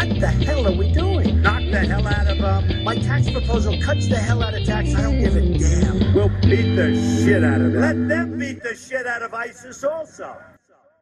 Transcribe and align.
What 0.00 0.20
the 0.20 0.26
hell 0.46 0.66
are 0.66 0.78
we 0.78 0.92
doing? 0.92 1.42
Knock 1.42 1.62
the 1.70 1.78
hell 1.78 2.06
out 2.06 2.28
of 2.32 2.38
them. 2.38 2.84
My 2.84 2.96
tax 3.08 3.30
proposal 3.30 3.74
cuts 3.86 4.08
the 4.08 4.16
hell 4.16 4.42
out 4.42 4.54
of 4.54 4.66
tax. 4.66 4.88
I 4.94 5.02
don't 5.02 5.18
give 5.18 5.36
a 5.36 5.40
damn. 5.40 6.14
We'll 6.14 6.30
beat 6.48 6.74
the 6.76 6.94
shit 6.94 7.44
out 7.44 7.60
of 7.60 7.72
them. 7.72 7.80
Let 7.80 8.08
them 8.08 8.38
beat 8.38 8.62
the 8.62 8.74
shit 8.74 9.06
out 9.06 9.22
of 9.22 9.46
ISIS 9.46 9.84
also. 9.84 10.24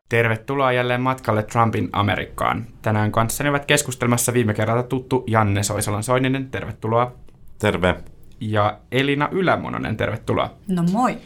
Tervetuloa 0.08 0.72
jälleen 0.72 1.00
matkalle 1.00 1.42
Trumpin 1.42 1.88
Amerikkaan. 1.92 2.66
Tänään 2.82 3.12
kanssani 3.12 3.50
ovat 3.50 3.64
keskustelmassa 3.64 4.32
viime 4.32 4.54
kerralla 4.54 4.82
tuttu 4.82 5.24
Janne 5.26 5.62
Soisalan 5.62 6.02
Soininen, 6.02 6.50
tervetuloa. 6.50 7.12
Terve. 7.58 7.94
Ja 8.40 8.78
Elina 8.92 9.28
Ylämononen, 9.32 9.96
tervetuloa. 9.96 10.54
No 10.68 10.82
moi. 10.92 11.16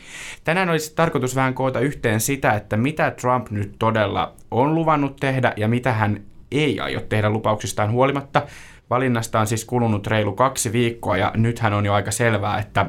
Tänään 0.44 0.70
olisi 0.70 0.94
tarkoitus 0.94 1.36
vähän 1.36 1.54
koota 1.54 1.80
yhteen 1.80 2.20
sitä, 2.20 2.52
että 2.52 2.76
mitä 2.76 3.10
Trump 3.10 3.50
nyt 3.50 3.74
todella 3.78 4.34
on 4.50 4.74
luvannut 4.74 5.16
tehdä 5.16 5.52
ja 5.56 5.68
mitä 5.68 5.92
hän 5.92 6.20
ei 6.52 6.80
aio 6.80 7.00
tehdä 7.00 7.30
lupauksistaan 7.30 7.92
huolimatta. 7.92 8.42
Valinnasta 8.90 9.40
on 9.40 9.46
siis 9.46 9.64
kulunut 9.64 10.06
reilu 10.06 10.32
kaksi 10.32 10.72
viikkoa 10.72 11.16
ja 11.16 11.32
nythän 11.36 11.72
on 11.72 11.86
jo 11.86 11.92
aika 11.92 12.10
selvää, 12.10 12.58
että 12.58 12.86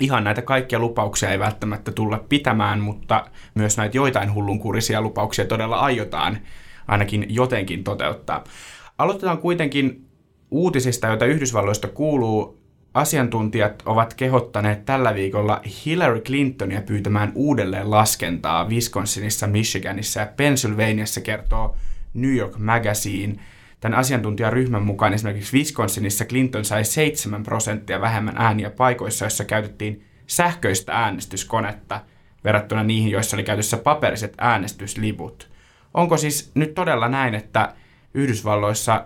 ihan 0.00 0.24
näitä 0.24 0.42
kaikkia 0.42 0.78
lupauksia 0.78 1.30
ei 1.30 1.38
välttämättä 1.38 1.92
tulla 1.92 2.24
pitämään, 2.28 2.80
mutta 2.80 3.26
myös 3.54 3.76
näitä 3.76 3.96
joitain 3.96 4.34
hullunkurisia 4.34 5.00
lupauksia 5.00 5.44
todella 5.44 5.76
aiotaan 5.76 6.38
ainakin 6.88 7.26
jotenkin 7.28 7.84
toteuttaa. 7.84 8.44
Aloitetaan 8.98 9.38
kuitenkin 9.38 10.06
uutisista, 10.50 11.06
joita 11.06 11.24
Yhdysvalloista 11.24 11.88
kuuluu. 11.88 12.60
Asiantuntijat 12.94 13.82
ovat 13.86 14.14
kehottaneet 14.14 14.84
tällä 14.84 15.14
viikolla 15.14 15.60
Hillary 15.86 16.20
Clintonia 16.20 16.82
pyytämään 16.82 17.32
uudelleen 17.34 17.90
laskentaa 17.90 18.68
Wisconsinissa, 18.68 19.46
Michiganissa 19.46 20.20
ja 20.20 20.26
Pennsylvaniassa 20.36 21.20
kertoo 21.20 21.76
New 22.14 22.36
York 22.36 22.58
Magazine. 22.58 23.36
Tämän 23.80 23.98
asiantuntijaryhmän 23.98 24.82
mukaan 24.82 25.12
esimerkiksi 25.12 25.56
Wisconsinissa 25.56 26.24
Clinton 26.24 26.64
sai 26.64 26.84
7 26.84 27.42
prosenttia 27.42 28.00
vähemmän 28.00 28.34
ääniä 28.36 28.70
paikoissa, 28.70 29.24
joissa 29.24 29.44
käytettiin 29.44 30.04
sähköistä 30.26 30.92
äänestyskonetta 30.92 32.00
verrattuna 32.44 32.82
niihin, 32.82 33.10
joissa 33.10 33.36
oli 33.36 33.44
käytössä 33.44 33.76
paperiset 33.76 34.34
äänestysliput. 34.38 35.50
Onko 35.94 36.16
siis 36.16 36.50
nyt 36.54 36.74
todella 36.74 37.08
näin, 37.08 37.34
että 37.34 37.74
Yhdysvalloissa 38.14 39.04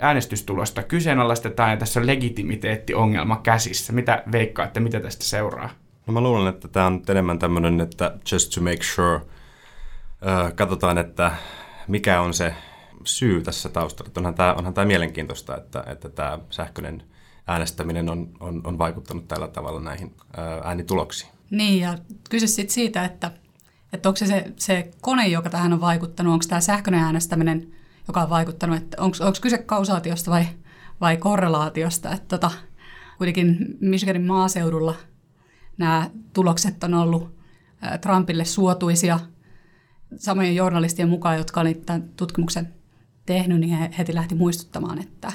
äänestystulosta 0.00 0.82
kyseenalaistetaan 0.82 1.70
ja 1.70 1.76
tässä 1.76 2.00
on 2.00 2.06
legitimiteettiongelma 2.06 3.40
käsissä? 3.42 3.92
Mitä 3.92 4.22
veikkaatte, 4.32 4.80
mitä 4.80 5.00
tästä 5.00 5.24
seuraa? 5.24 5.70
No 6.06 6.12
mä 6.12 6.20
luulen, 6.20 6.54
että 6.54 6.68
tämä 6.68 6.86
on 6.86 7.02
enemmän 7.08 7.38
tämmöinen, 7.38 7.80
että 7.80 8.16
just 8.32 8.54
to 8.54 8.60
make 8.60 8.82
sure, 8.82 9.20
äh, 10.26 10.54
katsotaan, 10.54 10.98
että 10.98 11.32
mikä 11.88 12.20
on 12.20 12.34
se 12.34 12.54
syy 13.04 13.42
tässä 13.42 13.68
taustalla. 13.68 14.12
Onhan 14.16 14.34
tämä, 14.34 14.54
onhan 14.54 14.74
tämä 14.74 14.84
mielenkiintoista, 14.84 15.56
että, 15.56 15.84
että 15.86 16.08
tämä 16.08 16.38
sähköinen 16.50 17.02
äänestäminen 17.46 18.08
on, 18.08 18.28
on, 18.40 18.60
on 18.64 18.78
vaikuttanut 18.78 19.28
tällä 19.28 19.48
tavalla 19.48 19.80
näihin 19.80 20.16
äänituloksiin. 20.64 21.30
Niin, 21.50 21.80
ja 21.80 21.98
kyse 22.30 22.46
sitten 22.46 22.74
siitä, 22.74 23.04
että, 23.04 23.30
että 23.92 24.08
onko 24.08 24.16
se, 24.16 24.26
se 24.26 24.52
se 24.56 24.90
kone, 25.00 25.28
joka 25.28 25.50
tähän 25.50 25.72
on 25.72 25.80
vaikuttanut, 25.80 26.32
onko 26.32 26.44
tämä 26.48 26.60
sähköinen 26.60 27.00
äänestäminen, 27.00 27.72
joka 28.08 28.22
on 28.22 28.30
vaikuttanut, 28.30 28.76
että 28.76 29.02
onko, 29.02 29.16
onko 29.20 29.38
kyse 29.42 29.58
kausaatiosta 29.58 30.30
vai, 30.30 30.46
vai 31.00 31.16
korrelaatiosta. 31.16 32.12
Että 32.12 32.38
tota, 32.38 32.50
kuitenkin 33.18 33.56
Michiganin 33.80 34.26
maaseudulla 34.26 34.94
nämä 35.78 36.10
tulokset 36.32 36.84
on 36.84 36.94
ollut 36.94 37.34
Trumpille 38.00 38.44
suotuisia– 38.44 39.20
samojen 40.18 40.56
journalistien 40.56 41.08
mukaan, 41.08 41.36
jotka 41.36 41.60
olivat 41.60 41.86
tämän 41.86 42.08
tutkimuksen 42.16 42.74
tehnyt, 43.26 43.60
niin 43.60 43.76
he 43.76 43.90
heti 43.98 44.14
lähti 44.14 44.34
muistuttamaan, 44.34 45.00
että 45.00 45.32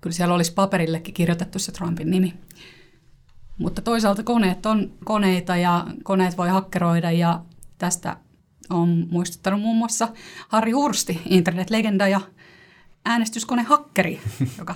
kyllä 0.00 0.16
siellä 0.16 0.34
olisi 0.34 0.52
paperillekin 0.52 1.14
kirjoitettu 1.14 1.58
se 1.58 1.72
Trumpin 1.72 2.10
nimi. 2.10 2.34
Mutta 3.58 3.82
toisaalta 3.82 4.22
koneet 4.22 4.66
on 4.66 4.92
koneita 5.04 5.56
ja 5.56 5.86
koneet 6.02 6.36
voi 6.36 6.48
hakkeroida 6.48 7.10
ja 7.10 7.42
tästä 7.78 8.16
on 8.70 9.06
muistuttanut 9.10 9.60
muun 9.60 9.76
muassa 9.76 10.08
Harri 10.48 10.72
Hursti, 10.72 11.20
internetlegenda 11.28 12.08
ja 12.08 12.20
äänestyskonehakkeri, 13.04 14.20
joka 14.58 14.74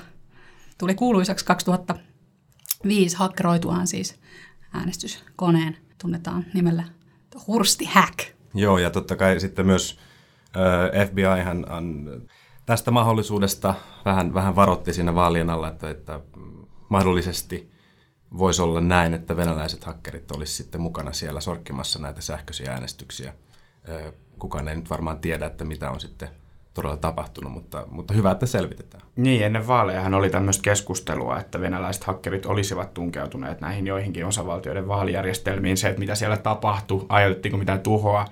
tuli 0.79 0.95
kuuluisaksi 0.95 1.45
2005 1.45 3.17
hakkeroituaan 3.17 3.87
siis 3.87 4.21
äänestyskoneen, 4.73 5.77
tunnetaan 6.03 6.47
nimellä 6.55 6.85
Hursti 7.47 7.85
Hack. 7.85 8.38
Joo, 8.55 8.79
ja 8.79 8.91
totta 8.91 9.17
kai 9.17 9.41
sitten 9.41 9.67
myös 9.67 9.99
FBI 11.07 11.43
hän 11.45 11.67
tästä 12.67 12.91
mahdollisuudesta 12.91 13.75
vähän, 14.05 14.35
vähän 14.35 14.57
varoitti 14.57 14.93
siinä 14.93 15.15
vaalien 15.15 15.51
alla, 15.51 15.69
että, 15.69 15.91
että 15.91 16.21
mahdollisesti 16.89 17.71
voisi 18.39 18.63
olla 18.63 18.81
näin, 18.81 19.15
että 19.15 19.37
venäläiset 19.37 19.85
hakkerit 19.85 20.31
olisi 20.31 20.53
sitten 20.53 20.81
mukana 20.81 21.13
siellä 21.13 21.41
sorkkimassa 21.41 21.99
näitä 21.99 22.21
sähköisiä 22.21 22.73
äänestyksiä. 22.73 23.35
Kukaan 24.39 24.69
ei 24.69 24.77
nyt 24.77 24.91
varmaan 24.91 25.19
tiedä, 25.19 25.47
että 25.47 25.65
mitä 25.65 25.91
on 25.91 26.01
sitten 26.01 26.29
todella 26.79 26.97
tapahtunut, 26.97 27.53
mutta, 27.53 27.85
mutta 27.91 28.15
hyvä, 28.15 28.31
että 28.31 28.47
selvitetään. 28.47 29.03
Niin, 29.17 29.45
ennen 29.45 29.67
vaalejahan 29.67 30.15
oli 30.15 30.31
tämmöistä 30.31 30.63
keskustelua, 30.63 31.39
että 31.39 31.61
venäläiset 31.61 32.05
hakkerit 32.05 32.47
olisivat 32.47 32.95
tunkeutuneet 32.95 33.61
näihin 33.61 33.87
joihinkin 33.87 34.27
osavaltioiden 34.27 34.89
vaalijärjestelmiin. 34.89 35.77
Se, 35.77 35.89
että 35.89 35.99
mitä 35.99 36.15
siellä 36.15 36.37
tapahtui, 36.37 37.07
aiheutettiinko 37.09 37.59
mitään 37.59 37.81
tuhoa, 37.81 38.25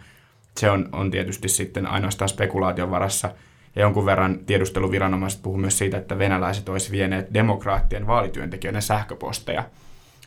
se 0.57 0.71
on, 0.71 0.89
on 0.93 1.11
tietysti 1.11 1.49
sitten 1.49 1.87
ainoastaan 1.87 2.29
spekulaation 2.29 2.91
varassa. 2.91 3.31
Ja 3.77 3.83
jonkun 3.83 4.07
verran 4.07 4.39
tiedusteluviranomaiset 4.39 5.43
puhuu 5.43 5.59
myös 5.59 5.79
siitä, 5.79 5.97
että 5.97 6.19
venäläiset 6.19 6.69
olisivat 6.69 6.93
vieneet 6.93 7.35
demokraattien 7.35 8.07
vaalityöntekijöiden 8.07 8.83
sähköposteja. 8.83 9.65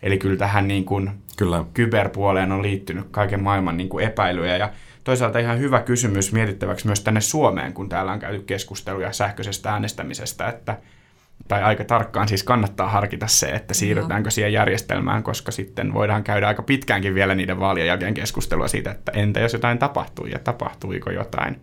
Eli 0.03 0.17
kyllä 0.17 0.37
tähän 0.37 0.67
niin 0.67 0.85
kuin 0.85 1.11
kyllä. 1.37 1.63
kyberpuoleen 1.73 2.51
on 2.51 2.61
liittynyt 2.61 3.05
kaiken 3.11 3.43
maailman 3.43 3.77
niin 3.77 3.89
kuin 3.89 4.05
epäilyjä. 4.05 4.57
Ja 4.57 4.69
toisaalta 5.09 5.39
ihan 5.39 5.59
hyvä 5.59 5.81
kysymys 5.81 6.31
mietittäväksi 6.33 6.87
myös 6.87 7.01
tänne 7.01 7.21
Suomeen, 7.21 7.73
kun 7.73 7.89
täällä 7.89 8.11
on 8.11 8.19
käyty 8.19 8.39
keskusteluja 8.39 9.13
sähköisestä 9.13 9.71
äänestämisestä, 9.71 10.47
että 10.47 10.77
tai 11.47 11.63
aika 11.63 11.83
tarkkaan 11.83 12.27
siis 12.27 12.43
kannattaa 12.43 12.89
harkita 12.89 13.27
se, 13.27 13.47
että 13.47 13.73
siirrytäänkö 13.73 14.31
siihen 14.31 14.53
järjestelmään, 14.53 15.23
koska 15.23 15.51
sitten 15.51 15.93
voidaan 15.93 16.23
käydä 16.23 16.47
aika 16.47 16.63
pitkäänkin 16.63 17.15
vielä 17.15 17.35
niiden 17.35 17.59
vaalien 17.59 17.87
jälkeen 17.87 18.13
keskustelua 18.13 18.67
siitä, 18.67 18.91
että 18.91 19.11
entä 19.15 19.39
jos 19.39 19.53
jotain 19.53 19.77
tapahtuu 19.77 20.25
ja 20.25 20.39
tapahtuiko 20.39 21.11
jotain. 21.11 21.59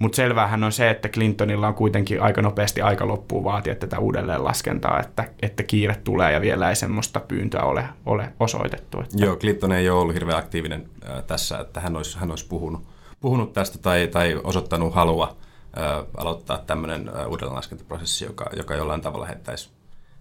Mutta 0.00 0.16
selvähän 0.16 0.64
on 0.64 0.72
se, 0.72 0.90
että 0.90 1.08
Clintonilla 1.08 1.68
on 1.68 1.74
kuitenkin 1.74 2.22
aika 2.22 2.42
nopeasti 2.42 2.80
aika 2.82 3.08
loppuun 3.08 3.44
vaatia 3.44 3.74
tätä 3.74 3.98
uudelleen 3.98 4.44
laskentaa, 4.44 5.00
että, 5.00 5.28
että 5.42 5.62
kiire 5.62 5.96
tulee 6.04 6.32
ja 6.32 6.40
vielä 6.40 6.68
ei 6.68 6.76
semmoista 6.76 7.20
pyyntöä 7.20 7.62
ole, 7.62 7.84
ole 8.06 8.32
osoitettu. 8.40 9.00
Että... 9.00 9.16
Joo, 9.16 9.36
Clinton 9.36 9.72
ei 9.72 9.90
ole 9.90 10.00
ollut 10.00 10.14
hirveän 10.14 10.38
aktiivinen 10.38 10.90
äh, 11.08 11.24
tässä, 11.24 11.58
että 11.58 11.80
hän 11.80 11.96
olisi, 11.96 12.18
hän 12.18 12.30
olisi 12.30 12.46
puhunut, 12.48 12.82
puhunut 13.20 13.52
tästä 13.52 13.78
tai, 13.78 14.08
tai 14.08 14.40
osoittanut 14.44 14.94
halua 14.94 15.36
äh, 15.78 16.06
aloittaa 16.16 16.58
tämmöinen 16.58 17.08
äh, 17.08 17.28
uudelleenlaskentaprosessi, 17.28 18.24
joka, 18.24 18.50
joka 18.56 18.74
jollain 18.74 19.00
tavalla 19.00 19.26
heittäisi, 19.26 19.70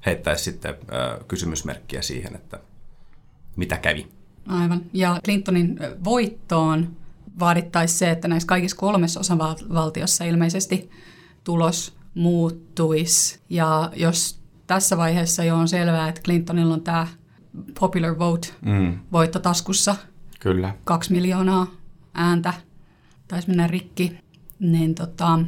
heittäisi 0.05 0.43
sitten 0.43 0.71
äh, 0.71 1.27
kysymysmerkkiä 1.27 2.01
siihen, 2.01 2.35
että 2.35 2.59
mitä 3.55 3.77
kävi. 3.77 4.07
Aivan. 4.47 4.81
Ja 4.93 5.19
Clintonin 5.25 5.79
voittoon 6.03 6.87
vaadittaisi 7.39 7.97
se, 7.97 8.09
että 8.11 8.27
näissä 8.27 8.47
kaikissa 8.47 8.77
kolmessa 8.77 9.19
osavaltiossa 9.19 10.23
ilmeisesti 10.23 10.89
tulos 11.43 11.97
muuttuisi. 12.13 13.39
Ja 13.49 13.91
jos 13.95 14.41
tässä 14.67 14.97
vaiheessa 14.97 15.43
jo 15.43 15.55
on 15.55 15.67
selvää, 15.67 16.09
että 16.09 16.21
Clintonilla 16.21 16.73
on 16.73 16.81
tämä 16.81 17.07
popular 17.79 18.19
vote 18.19 18.47
mm. 18.61 18.99
voitto 19.11 19.39
taskussa, 19.39 19.95
Kyllä. 20.39 20.73
kaksi 20.83 21.11
miljoonaa 21.11 21.67
ääntä, 22.13 22.53
taisi 23.27 23.47
mennä 23.47 23.67
rikki, 23.67 24.17
niin 24.59 24.95
tota, 24.95 25.39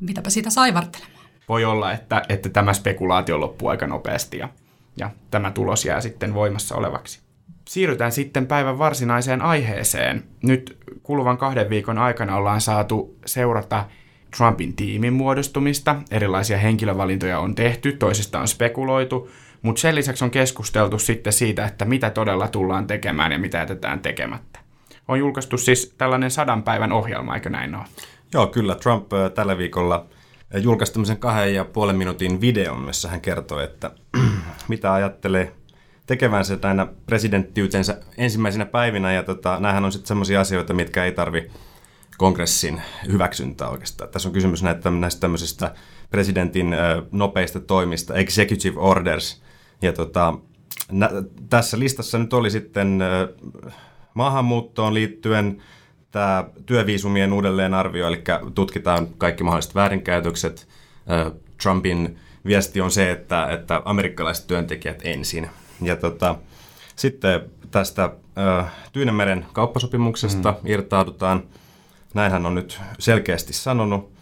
mitäpä 0.00 0.30
siitä 0.30 0.50
saivartelemaan. 0.50 1.24
Voi 1.48 1.64
olla, 1.64 1.92
että, 1.92 2.22
että 2.28 2.48
tämä 2.48 2.72
spekulaatio 2.72 3.40
loppuu 3.40 3.68
aika 3.68 3.86
nopeasti 3.86 4.38
ja, 4.38 4.48
ja 4.96 5.10
tämä 5.30 5.50
tulos 5.50 5.84
jää 5.84 6.00
sitten 6.00 6.34
voimassa 6.34 6.74
olevaksi. 6.74 7.20
Siirrytään 7.70 8.12
sitten 8.12 8.46
päivän 8.46 8.78
varsinaiseen 8.78 9.42
aiheeseen. 9.42 10.24
Nyt 10.42 10.78
kuluvan 11.02 11.38
kahden 11.38 11.70
viikon 11.70 11.98
aikana 11.98 12.36
ollaan 12.36 12.60
saatu 12.60 13.16
seurata 13.26 13.84
Trumpin 14.36 14.76
tiimin 14.76 15.12
muodostumista. 15.12 15.96
Erilaisia 16.10 16.58
henkilövalintoja 16.58 17.38
on 17.38 17.54
tehty, 17.54 17.92
toisista 17.92 18.40
on 18.40 18.48
spekuloitu, 18.48 19.30
mutta 19.62 19.80
sen 19.80 19.94
lisäksi 19.94 20.24
on 20.24 20.30
keskusteltu 20.30 20.98
sitten 20.98 21.32
siitä, 21.32 21.66
että 21.66 21.84
mitä 21.84 22.10
todella 22.10 22.48
tullaan 22.48 22.86
tekemään 22.86 23.32
ja 23.32 23.38
mitä 23.38 23.58
jätetään 23.58 24.00
tekemättä. 24.00 24.60
On 25.08 25.18
julkaistu 25.18 25.58
siis 25.58 25.94
tällainen 25.98 26.30
sadan 26.30 26.62
päivän 26.62 26.92
ohjelma, 26.92 27.34
eikö 27.34 27.50
näin 27.50 27.74
ole? 27.74 27.84
Joo, 28.34 28.46
kyllä. 28.46 28.74
Trump 28.74 29.08
tällä 29.34 29.58
viikolla 29.58 30.06
julkaisi 30.62 30.92
tämmöisen 30.92 31.18
kahden 31.18 31.54
ja 31.54 31.64
puolen 31.64 31.96
minuutin 31.96 32.40
videon, 32.40 32.80
missä 32.80 33.08
hän 33.08 33.20
kertoi, 33.20 33.64
että 33.64 33.90
mitä 34.68 34.92
ajattelee 34.92 35.59
tekevänsä 36.10 36.58
näinä 36.62 36.86
presidenttiytensä 37.06 38.00
ensimmäisenä 38.18 38.66
päivinä. 38.66 39.12
Ja 39.12 39.22
tota, 39.22 39.60
näähän 39.60 39.84
on 39.84 39.92
sitten 39.92 40.08
semmoisia 40.08 40.40
asioita, 40.40 40.74
mitkä 40.74 41.04
ei 41.04 41.12
tarvi 41.12 41.50
kongressin 42.18 42.82
hyväksyntää 43.12 43.68
oikeastaan. 43.68 44.10
Tässä 44.10 44.28
on 44.28 44.32
kysymys 44.32 44.62
näitä, 44.62 44.90
näistä 44.90 45.20
tämmöisistä 45.20 45.74
presidentin 46.10 46.76
nopeista 47.12 47.60
toimista, 47.60 48.14
executive 48.14 48.80
orders. 48.80 49.42
Ja 49.82 49.92
tota, 49.92 50.34
nä, 50.90 51.10
tässä 51.50 51.78
listassa 51.78 52.18
nyt 52.18 52.32
oli 52.32 52.50
sitten 52.50 52.98
maahanmuuttoon 54.14 54.94
liittyen 54.94 55.62
tämä 56.10 56.44
työviisumien 56.66 57.32
uudelleenarvio, 57.32 58.08
eli 58.08 58.22
tutkitaan 58.54 59.08
kaikki 59.18 59.44
mahdolliset 59.44 59.74
väärinkäytökset. 59.74 60.68
Trumpin 61.62 62.18
viesti 62.46 62.80
on 62.80 62.90
se, 62.90 63.10
että, 63.10 63.46
että 63.46 63.82
amerikkalaiset 63.84 64.46
työntekijät 64.46 65.00
ensin. 65.04 65.50
Ja 65.82 65.96
tota, 65.96 66.36
sitten 66.96 67.40
tästä 67.70 68.10
Tyynemeren 68.92 69.46
kauppasopimuksesta 69.52 70.50
mm. 70.50 70.70
irtaudutaan. 70.70 71.42
Näinhän 72.14 72.46
on 72.46 72.54
nyt 72.54 72.80
selkeästi 72.98 73.52
sanonut, 73.52 74.12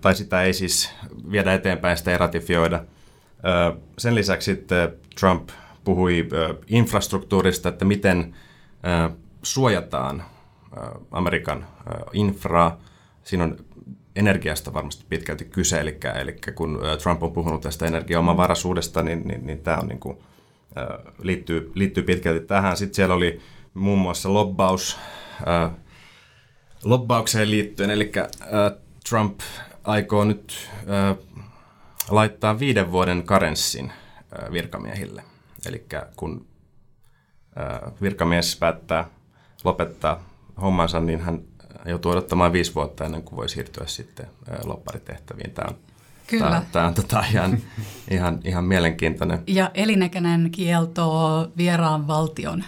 tai 0.00 0.14
sitä 0.14 0.42
ei 0.42 0.52
siis 0.52 0.90
viedä 1.30 1.54
eteenpäin, 1.54 1.96
sitä 1.96 2.10
ei 2.10 2.18
ratifioida. 2.18 2.84
Sen 3.98 4.14
lisäksi 4.14 4.54
sitten 4.54 4.92
Trump 5.20 5.48
puhui 5.84 6.28
infrastruktuurista, 6.66 7.68
että 7.68 7.84
miten 7.84 8.34
suojataan 9.42 10.24
Amerikan 11.10 11.66
infraa. 12.12 12.80
Siinä 13.24 13.44
on 13.44 13.56
energiasta 14.16 14.74
varmasti 14.74 15.04
pitkälti 15.08 15.44
kyse, 15.44 15.80
eli, 15.80 15.98
eli 16.20 16.36
kun 16.54 16.80
Trump 17.02 17.22
on 17.22 17.32
puhunut 17.32 17.60
tästä 17.60 17.86
energiaomavaraisuudesta, 17.86 19.02
niin, 19.02 19.28
niin, 19.28 19.46
niin 19.46 19.58
tämä 19.58 19.76
on 19.76 19.88
niin 19.88 20.00
kuin, 20.00 20.18
liittyy, 21.22 21.72
liittyy 21.74 22.02
pitkälti 22.02 22.46
tähän. 22.46 22.76
Sitten 22.76 22.94
siellä 22.94 23.14
oli 23.14 23.40
muun 23.74 23.98
muassa 23.98 24.34
lobbaus, 24.34 24.98
lobbaukseen 26.84 27.50
liittyen, 27.50 27.90
eli 27.90 28.12
Trump 29.08 29.40
aikoo 29.84 30.24
nyt 30.24 30.70
laittaa 32.10 32.58
viiden 32.58 32.92
vuoden 32.92 33.22
karenssin 33.22 33.92
virkamiehille. 34.52 35.24
Eli 35.66 35.86
kun 36.16 36.46
virkamies 38.02 38.56
päättää 38.56 39.08
lopettaa 39.64 40.28
hommansa, 40.60 41.00
niin 41.00 41.20
hän 41.20 41.40
joutuu 41.84 42.12
odottamaan 42.12 42.52
viisi 42.52 42.74
vuotta 42.74 43.04
ennen 43.04 43.22
kuin 43.22 43.36
voi 43.36 43.48
siirtyä 43.48 43.86
sitten 43.86 44.26
lopparitehtäviin. 44.64 45.50
Tämä 45.50 45.68
on, 45.68 45.78
Kyllä. 46.26 46.50
Tämä, 46.50 46.62
tämä 46.72 46.86
on 46.86 46.94
tota 46.94 47.24
ihan, 47.30 47.58
ihan, 48.10 48.40
ihan 48.44 48.64
mielenkiintoinen. 48.64 49.42
Ja 49.46 49.70
elinäköinen 49.74 50.50
kielto 50.50 51.52
vieraan 51.56 52.06
valtion 52.06 52.64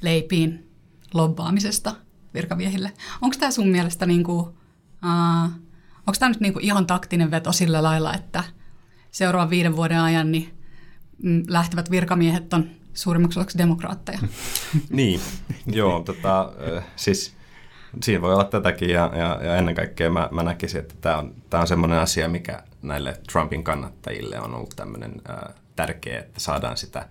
leipiin 0.00 0.70
lobbaamisesta 1.14 1.94
virkamiehille. 2.34 2.92
Onko 3.20 3.36
tämä 3.40 3.50
sun 3.50 3.68
mielestä 3.68 4.06
niin 4.06 4.24
kuin, 4.24 4.40
uh, 4.40 5.50
onko 6.06 6.16
tämä 6.18 6.30
nyt 6.30 6.40
niin 6.40 6.52
kuin 6.52 6.64
ihan 6.64 6.86
taktinen 6.86 7.30
veto 7.30 7.52
sillä 7.52 7.82
lailla, 7.82 8.14
että 8.14 8.44
seuraavan 9.10 9.50
viiden 9.50 9.76
vuoden 9.76 10.00
ajan 10.00 10.32
niin 10.32 10.54
mm, 11.22 11.42
lähtevät 11.48 11.90
virkamiehet 11.90 12.54
on 12.54 12.70
suurimmaksi 12.94 13.38
osaksi 13.38 13.58
demokraatteja? 13.58 14.18
niin, 14.90 15.20
joo, 15.66 16.00
tota, 16.00 16.52
siis 16.96 17.36
siinä 18.02 18.22
voi 18.22 18.34
olla 18.34 18.44
tätäkin 18.44 18.90
ja, 18.90 19.12
ja, 19.16 19.40
ja 19.44 19.56
ennen 19.56 19.74
kaikkea 19.74 20.10
mä, 20.10 20.28
mä 20.32 20.42
näkisin, 20.42 20.80
että 20.80 20.94
tämä 21.00 21.18
on, 21.18 21.34
tää 21.50 21.60
on 21.60 21.66
semmoinen 21.66 21.98
asia, 21.98 22.28
mikä 22.28 22.62
näille 22.82 23.16
Trumpin 23.32 23.64
kannattajille 23.64 24.40
on 24.40 24.54
ollut 24.54 24.72
tämmöinen 24.76 25.12
äh, 25.30 25.54
tärkeä, 25.76 26.18
että 26.18 26.40
saadaan 26.40 26.76
sitä 26.76 27.08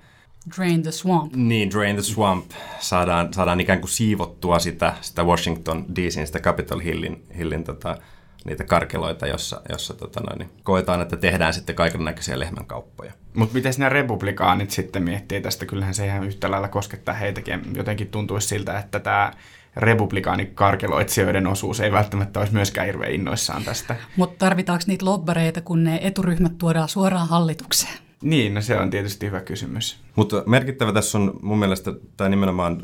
Drain 0.57 0.83
the 0.83 0.91
swamp. 0.91 1.35
Niin, 1.35 1.71
drain 1.71 1.95
the 1.95 2.03
swamp. 2.03 2.51
Saadaan, 2.79 3.33
saadaan 3.33 3.59
ikään 3.59 3.79
kuin 3.79 3.89
siivottua 3.89 4.59
sitä, 4.59 4.93
sitä 5.01 5.23
Washington 5.23 5.85
DCin, 5.95 6.27
sitä 6.27 6.39
Capitol 6.39 6.79
Hillin, 6.79 7.25
Hillin 7.37 7.63
tota, 7.63 7.97
niitä 8.45 8.63
karkeloita, 8.63 9.27
jossa, 9.27 9.61
jossa 9.69 9.93
tota 9.93 10.19
noin, 10.19 10.39
niin 10.39 10.49
koetaan, 10.63 11.01
että 11.01 11.17
tehdään 11.17 11.53
sitten 11.53 11.75
kaiken 11.75 12.03
näköisiä 12.05 12.39
lehmänkauppoja. 12.39 13.13
Mutta 13.33 13.53
miten 13.53 13.73
nämä 13.77 13.89
republikaanit 13.89 14.71
sitten 14.71 15.03
miettii 15.03 15.41
tästä? 15.41 15.65
Kyllähän 15.65 15.93
se 15.93 16.05
ihan 16.05 16.23
yhtä 16.23 16.51
lailla 16.51 16.67
koskettaa 16.67 17.15
heitäkin. 17.15 17.61
Jotenkin 17.75 18.07
tuntuisi 18.07 18.47
siltä, 18.47 18.79
että 18.79 18.99
tämä 18.99 19.31
republikaanikarkeloitsijoiden 19.75 21.47
osuus 21.47 21.79
ei 21.79 21.91
välttämättä 21.91 22.39
olisi 22.39 22.53
myöskään 22.53 22.87
hirveän 22.87 23.11
innoissaan 23.11 23.63
tästä. 23.63 23.95
Mutta 24.15 24.45
tarvitaanko 24.45 24.83
niitä 24.87 25.05
lobbareita, 25.05 25.61
kun 25.61 25.83
ne 25.83 25.99
eturyhmät 26.03 26.57
tuodaan 26.57 26.89
suoraan 26.89 27.27
hallitukseen? 27.27 27.93
Niin, 28.21 28.53
no 28.53 28.61
se 28.61 28.77
on 28.77 28.89
tietysti 28.89 29.25
hyvä 29.25 29.41
kysymys. 29.41 29.99
Mutta 30.15 30.43
merkittävä 30.45 30.93
tässä 30.93 31.17
on 31.17 31.39
mun 31.41 31.59
mielestä 31.59 31.91
tämä 32.17 32.29
nimenomaan 32.29 32.81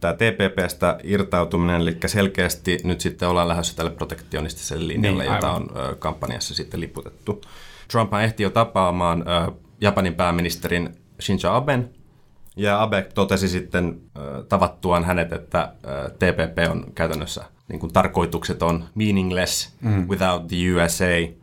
tämä 0.00 0.14
TPPstä 0.14 0.98
irtautuminen, 1.04 1.80
eli 1.80 1.96
selkeästi 2.06 2.78
nyt 2.84 3.00
sitten 3.00 3.28
ollaan 3.28 3.48
lähdössä 3.48 3.76
tälle 3.76 3.90
protektionistiselle 3.90 4.88
linjalle, 4.88 5.22
niin, 5.22 5.34
jota 5.34 5.50
on 5.50 5.68
kampanjassa 5.98 6.54
sitten 6.54 6.80
liputettu. 6.80 7.42
Trump 7.90 8.14
ehti 8.14 8.42
jo 8.42 8.50
tapaamaan 8.50 9.24
Japanin 9.80 10.14
pääministerin 10.14 10.96
Shinzo 11.20 11.52
Aben, 11.52 11.90
ja 12.56 12.82
Abe 12.82 13.08
totesi 13.14 13.48
sitten 13.48 14.00
tavattuaan 14.48 15.04
hänet, 15.04 15.32
että 15.32 15.72
TPP 16.18 16.70
on 16.70 16.92
käytännössä 16.94 17.44
niin 17.70 17.80
kuin 17.80 17.92
tarkoitukseton, 17.92 18.84
meaningless 18.94 19.74
mm. 19.80 20.08
without 20.08 20.48
the 20.48 20.56
USA. 20.56 21.40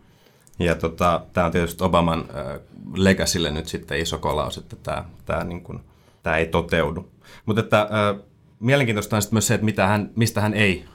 Ja 0.60 0.76
tota, 0.76 1.22
tämä 1.34 1.46
on 1.46 1.52
tietysti 1.52 1.84
Obaman 1.84 2.20
äh, 2.20 2.60
legacylle 2.96 3.52
nyt 3.52 3.68
sitten 3.68 4.00
iso 4.00 4.18
kolaus, 4.18 4.58
että 4.58 4.76
tämä, 4.84 5.06
tämä, 5.26 5.44
niin 5.44 5.64
kuin, 5.64 5.80
tämä 6.24 6.38
ei 6.38 6.48
toteudu. 6.48 7.12
Mutta 7.46 7.62
että, 7.62 7.82
äh, 7.82 8.26
mielenkiintoista 8.60 9.16
on 9.16 9.22
myös 9.32 9.48
se, 9.48 9.54
että 9.54 9.66
mitä 9.66 9.88
hän, 9.88 10.10
mistä 10.16 10.42
hän 10.42 10.54
ei 10.54 10.86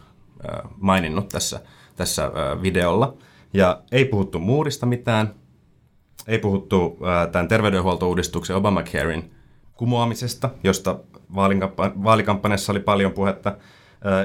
äh, 0.50 0.70
maininnut 0.81 1.29
tässä, 1.29 1.61
tässä 1.97 2.25
äh, 2.25 2.62
videolla. 2.62 3.17
Ja 3.55 3.82
ei 3.93 4.05
puhuttu 4.05 4.38
muurista 4.38 4.87
mitään, 4.87 5.35
ei 6.26 6.38
puhuttu 6.38 6.99
äh, 7.06 7.31
tämän 7.31 7.49
terveydenhuoltouudistuksen 7.49 8.56
Obamacarein 8.56 9.35
kumoamisesta, 9.75 10.51
josta 10.65 10.99
vaalikampanjassa 12.05 12.73
oli 12.73 12.81
paljon 12.81 13.13
puhetta. 13.13 13.57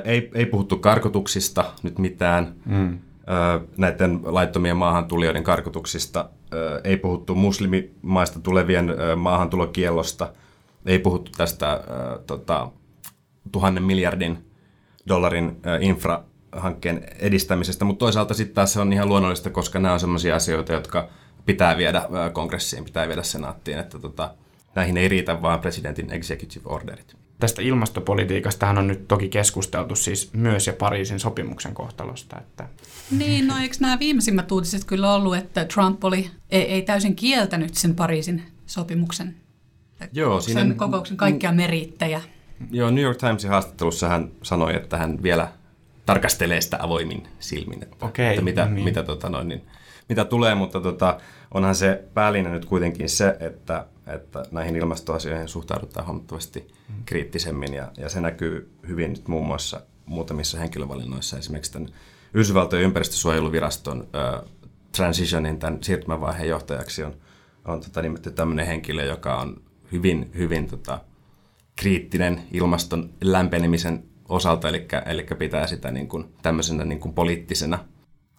Ei, 0.04 0.32
ei 0.34 0.46
puhuttu 0.46 0.78
karkotuksista 0.78 1.66
nyt 1.84 2.00
mitään. 2.00 2.56
Mm 2.66 3.00
näiden 3.78 4.20
laittomien 4.24 4.78
maahantulijoiden 4.78 5.44
karkotuksista, 5.44 6.30
ei 6.84 6.98
puhuttu 6.98 7.36
muslimimaista 7.36 8.40
tulevien 8.40 8.96
maahantulokiellosta, 9.16 10.34
ei 10.86 11.00
puhuttu 11.00 11.32
tästä 11.38 11.84
tota, 12.28 12.72
tuhannen 13.52 13.84
miljardin 13.84 14.46
dollarin 15.08 15.62
infrahankkeen 15.80 17.04
edistämisestä, 17.20 17.86
mutta 17.86 18.06
toisaalta 18.06 18.34
sitten 18.34 18.56
taas 18.56 18.74
se 18.74 18.80
on 18.80 18.94
ihan 18.94 19.10
luonnollista, 19.10 19.50
koska 19.50 19.80
nämä 19.80 19.94
on 19.94 20.00
sellaisia 20.00 20.36
asioita, 20.36 20.74
jotka 20.74 21.10
pitää 21.46 21.78
viedä 21.78 22.02
kongressiin, 22.34 22.84
pitää 22.84 23.08
viedä 23.08 23.24
senaattiin, 23.24 23.80
että 23.80 24.00
tota, 24.00 24.34
näihin 24.77 24.98
ei 24.98 25.07
riitä 25.07 25.41
vain 25.41 25.60
presidentin 25.60 26.13
executive 26.13 26.65
orderit. 26.65 27.15
Tästä 27.39 27.62
ilmastopolitiikastahan 27.62 28.77
on 28.77 28.88
nyt 28.88 29.07
toki 29.07 29.29
keskusteltu 29.29 29.96
siis 29.96 30.34
myös 30.34 30.67
ja 30.67 30.74
Pariisin 30.74 31.19
sopimuksen 31.19 31.74
kohtalosta. 31.74 32.38
Että... 32.39 32.67
Niin, 33.12 33.48
no 33.48 33.57
eikö 33.57 33.75
nämä 33.79 34.00
viimeisimmät 34.00 34.51
uutiset 34.51 34.84
kyllä 34.84 35.13
ollut, 35.13 35.36
että 35.36 35.65
Trump 35.65 36.03
oli, 36.03 36.31
ei, 36.50 36.62
ei 36.62 36.81
täysin 36.81 37.15
kieltänyt 37.15 37.75
sen 37.75 37.96
Pariisin 37.96 38.43
sopimuksen 38.65 39.36
Joo, 40.13 40.41
siinä, 40.41 40.62
sen 40.62 40.75
kokouksen 40.75 41.17
kaikkia 41.17 41.51
merittejä. 41.51 42.22
Joo, 42.72 42.91
New 42.91 43.03
York 43.03 43.17
Timesin 43.17 43.50
haastattelussa 43.50 44.07
hän 44.07 44.31
sanoi, 44.43 44.75
että 44.75 44.98
hän 44.98 45.24
vielä 45.24 45.48
tarkastelee 46.05 46.62
sitä 46.62 46.77
avoimin 46.79 47.27
silmin, 47.39 47.84
että, 47.84 48.05
okay, 48.05 48.25
että 48.25 48.41
mitä, 48.41 48.65
no 48.65 48.72
niin. 48.72 48.84
mitä, 48.84 49.03
tota 49.03 49.29
noin, 49.29 49.48
niin, 49.48 49.62
mitä 50.10 50.25
tulee, 50.25 50.55
mutta 50.55 50.81
tota, 50.81 51.19
onhan 51.53 51.75
se 51.75 52.03
päälinja 52.13 52.51
nyt 52.51 52.65
kuitenkin 52.65 53.10
se, 53.10 53.38
että 53.39 53.86
että 54.14 54.44
näihin 54.52 54.76
ilmastoasioihin 54.76 55.48
suhtaudutaan 55.48 56.06
huomattavasti 56.06 56.68
mm. 56.90 56.96
kriittisemmin 57.06 57.74
ja, 57.74 57.92
ja 57.98 58.10
se 58.10 58.22
näkyy 58.22 58.72
hyvin 58.88 59.14
nyt 59.14 59.28
muun 59.28 59.48
muassa 59.48 59.82
muutamissa 60.06 60.60
henkilövalinnoissa, 60.60 61.38
esimerkiksi 61.38 61.74
tämän 61.74 61.90
Yhdysvaltojen 62.34 62.86
ympäristösuojeluviraston 62.86 64.08
äh, 64.16 64.50
Transitionin, 64.96 65.60
tämän 65.60 65.84
siirtymävaiheen 65.84 66.50
johtajaksi 66.50 67.04
on, 67.04 67.16
on 67.66 67.82
tota, 67.82 68.02
nimetty 68.02 68.32
tämmöinen 68.32 68.68
henkilö, 68.68 69.06
joka 69.06 69.38
on 69.38 69.62
hyvin, 69.92 70.32
hyvin 70.38 70.68
tota, 70.68 71.00
kriittinen 71.76 72.42
ilmaston 72.52 73.10
lämpenemisen 73.22 74.04
osalta, 74.30 74.70
eli, 74.70 74.88
eli 75.06 75.26
pitää 75.38 75.68
sitä 75.68 75.92
niin 75.92 76.08
kuin, 76.08 76.26
tämmöisenä 76.42 76.86
niin 76.86 77.00
kuin 77.00 77.14
poliittisena 77.14 77.80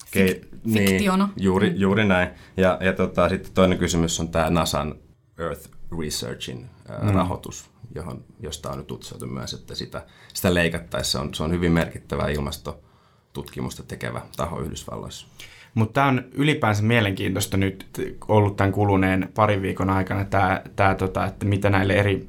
Fik- 0.07 0.47
niin, 0.65 0.89
fiktiona. 0.89 1.29
juuri, 1.37 1.73
juuri 1.77 2.05
näin. 2.05 2.29
Ja, 2.57 2.79
ja 2.81 2.93
tota, 2.93 3.29
sitten 3.29 3.53
toinen 3.53 3.79
kysymys 3.79 4.21
on 4.21 4.29
tämä 4.29 4.51
NASAn 4.51 4.95
Earth 5.39 5.71
Researchin 6.01 6.67
mm. 7.03 7.15
rahoitus, 7.15 7.71
johon, 7.95 8.25
josta 8.41 8.71
on 8.71 8.79
nyt 8.79 8.91
uutisoitu 8.91 9.27
myös, 9.27 9.55
että 9.55 9.75
sitä, 9.75 10.07
sitä 10.35 10.55
leikattaessa 10.55 11.21
on, 11.21 11.35
se 11.35 11.43
on 11.43 11.53
hyvin 11.53 11.73
merkittävä 11.73 12.29
ilmastotutkimusta 12.29 13.83
tekevä 13.83 14.23
taho 14.37 14.61
Yhdysvalloissa. 14.61 15.27
Mutta 15.75 15.93
tämä 15.93 16.07
on 16.07 16.25
ylipäänsä 16.33 16.83
mielenkiintoista 16.83 17.57
nyt 17.57 17.87
ollut 18.29 18.57
tämän 18.57 18.73
kuluneen 18.73 19.33
parin 19.35 19.63
viikon 19.63 19.91
aikana, 19.91 20.25
tämä, 20.25 20.63
tämä, 20.77 20.95
tota, 20.95 21.25
että 21.25 21.47
mitä 21.47 21.71
näille 21.71 21.95
eri 21.95 22.29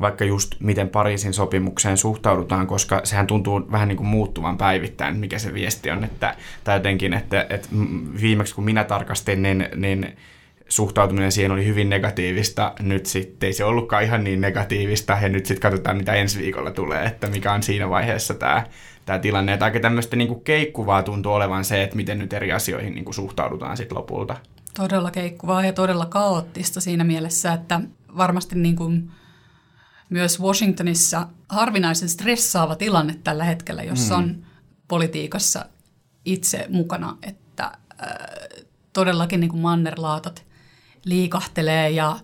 vaikka 0.00 0.24
just 0.24 0.54
miten 0.60 0.88
Pariisin 0.88 1.32
sopimukseen 1.32 1.96
suhtaudutaan, 1.96 2.66
koska 2.66 3.00
sehän 3.04 3.26
tuntuu 3.26 3.72
vähän 3.72 3.88
niin 3.88 3.96
kuin 3.96 4.06
muuttuvan 4.06 4.58
päivittäin, 4.58 5.16
mikä 5.16 5.38
se 5.38 5.54
viesti 5.54 5.90
on, 5.90 6.04
että, 6.04 6.36
tai 6.64 6.76
jotenkin, 6.76 7.14
että, 7.14 7.46
että 7.50 7.68
viimeksi 8.20 8.54
kun 8.54 8.64
minä 8.64 8.84
tarkastin, 8.84 9.42
niin, 9.42 9.68
niin 9.76 10.16
suhtautuminen 10.74 11.32
siihen 11.32 11.52
oli 11.52 11.66
hyvin 11.66 11.88
negatiivista. 11.90 12.72
Nyt 12.80 13.06
sitten 13.06 13.46
ei 13.46 13.52
se 13.52 13.64
ollutkaan 13.64 14.02
ihan 14.02 14.24
niin 14.24 14.40
negatiivista 14.40 15.18
ja 15.22 15.28
nyt 15.28 15.46
sitten 15.46 15.62
katsotaan, 15.62 15.96
mitä 15.96 16.14
ensi 16.14 16.38
viikolla 16.38 16.70
tulee, 16.70 17.04
että 17.04 17.26
mikä 17.26 17.52
on 17.52 17.62
siinä 17.62 17.90
vaiheessa 17.90 18.34
tämä, 18.34 18.66
tämä 19.06 19.18
tilanne. 19.18 19.52
Että 19.52 19.64
aika 19.64 19.80
tämmöistä 19.80 20.16
niin 20.16 20.28
kuin 20.28 20.44
keikkuvaa 20.44 21.02
tuntuu 21.02 21.32
olevan 21.32 21.64
se, 21.64 21.82
että 21.82 21.96
miten 21.96 22.18
nyt 22.18 22.32
eri 22.32 22.52
asioihin 22.52 22.94
niin 22.94 23.04
kuin 23.04 23.14
suhtaudutaan 23.14 23.76
sitten 23.76 23.98
lopulta. 23.98 24.36
Todella 24.76 25.10
keikkuvaa 25.10 25.64
ja 25.64 25.72
todella 25.72 26.06
kaoottista 26.06 26.80
siinä 26.80 27.04
mielessä, 27.04 27.52
että 27.52 27.80
varmasti 28.16 28.56
niin 28.56 28.76
kuin 28.76 29.10
myös 30.10 30.40
Washingtonissa 30.40 31.28
harvinaisen 31.48 32.08
stressaava 32.08 32.76
tilanne 32.76 33.18
tällä 33.24 33.44
hetkellä, 33.44 33.82
jos 33.82 34.10
mm. 34.10 34.16
on 34.16 34.46
politiikassa 34.88 35.66
itse 36.24 36.66
mukana, 36.68 37.16
että 37.22 37.64
äh, 37.64 37.74
todellakin 38.92 39.40
niin 39.40 39.50
kuin 39.50 39.60
mannerlaatat 39.60 40.43
liikahtelee 41.04 41.90
ja, 41.90 42.16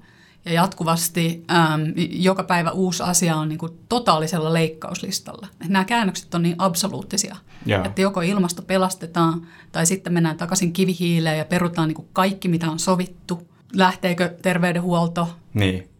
ja 0.45 0.53
jatkuvasti 0.53 1.45
äm, 1.51 1.93
joka 2.11 2.45
päivä 2.45 2.71
uusi 2.71 3.03
asia 3.03 3.37
on 3.37 3.49
niin 3.49 3.59
kuin 3.59 3.73
totaalisella 3.89 4.53
leikkauslistalla. 4.53 5.49
Nämä 5.69 5.85
käännökset 5.85 6.35
on 6.35 6.43
niin 6.43 6.57
absoluuttisia, 6.59 7.37
yeah. 7.69 7.87
että 7.87 8.03
joko 8.03 8.21
ilmasto 8.21 8.63
pelastetaan 8.63 9.47
tai 9.73 9.87
sitten 9.87 10.13
mennään 10.13 10.37
takaisin 10.37 10.73
kivihiileen 10.73 11.39
ja 11.39 11.45
perutaan 11.45 11.89
niin 11.89 11.97
kuin 11.97 12.09
kaikki, 12.13 12.49
mitä 12.49 12.71
on 12.71 12.79
sovittu. 12.79 13.49
Lähteekö 13.75 14.35
terveydenhuolto? 14.43 15.29
Niin 15.55 15.91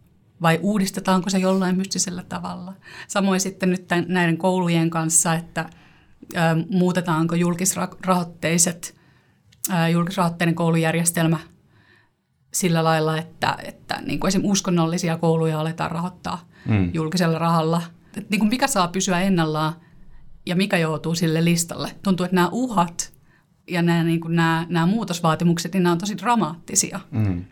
vai 0.41 0.59
uudistetaanko 0.61 1.29
se 1.29 1.37
jollain 1.37 1.77
mystisellä 1.77 2.23
tavalla. 2.29 2.73
Samoin 3.07 3.39
sitten 3.39 3.69
nyt 3.69 3.87
tämän, 3.87 4.05
näiden 4.07 4.37
koulujen 4.37 4.89
kanssa, 4.89 5.33
että 5.33 5.69
ö, 6.35 6.37
muutetaanko 6.69 7.35
julkisrahoitteiset, 7.35 8.95
ö, 9.69 9.89
julkisrahoitteinen 9.89 10.55
koulujärjestelmä 10.55 11.39
sillä 12.53 12.83
lailla, 12.83 13.17
että, 13.17 13.57
että 13.63 14.01
niin 14.01 14.19
kuin 14.19 14.27
esimerkiksi 14.27 14.51
uskonnollisia 14.51 15.17
kouluja 15.17 15.59
aletaan 15.59 15.91
rahoittaa 15.91 16.49
mm. 16.65 16.91
julkisella 16.93 17.39
rahalla. 17.39 17.81
Että 18.05 18.29
niin 18.29 18.39
kuin 18.39 18.49
mikä 18.49 18.67
saa 18.67 18.87
pysyä 18.87 19.21
ennallaan 19.21 19.73
ja 20.45 20.55
mikä 20.55 20.77
joutuu 20.77 21.15
sille 21.15 21.45
listalle. 21.45 21.91
Tuntuu, 22.03 22.23
että 22.23 22.35
nämä 22.35 22.49
uhat 22.51 23.13
ja 23.67 23.81
nämä, 23.81 24.03
niin 24.03 24.21
kuin 24.21 24.35
nämä, 24.35 24.65
nämä 24.69 24.85
muutosvaatimukset, 24.85 25.73
niin 25.73 25.83
nämä 25.83 25.93
on 25.93 25.97
tosi 25.97 26.17
dramaattisia. 26.17 26.99
Mm 27.11 27.45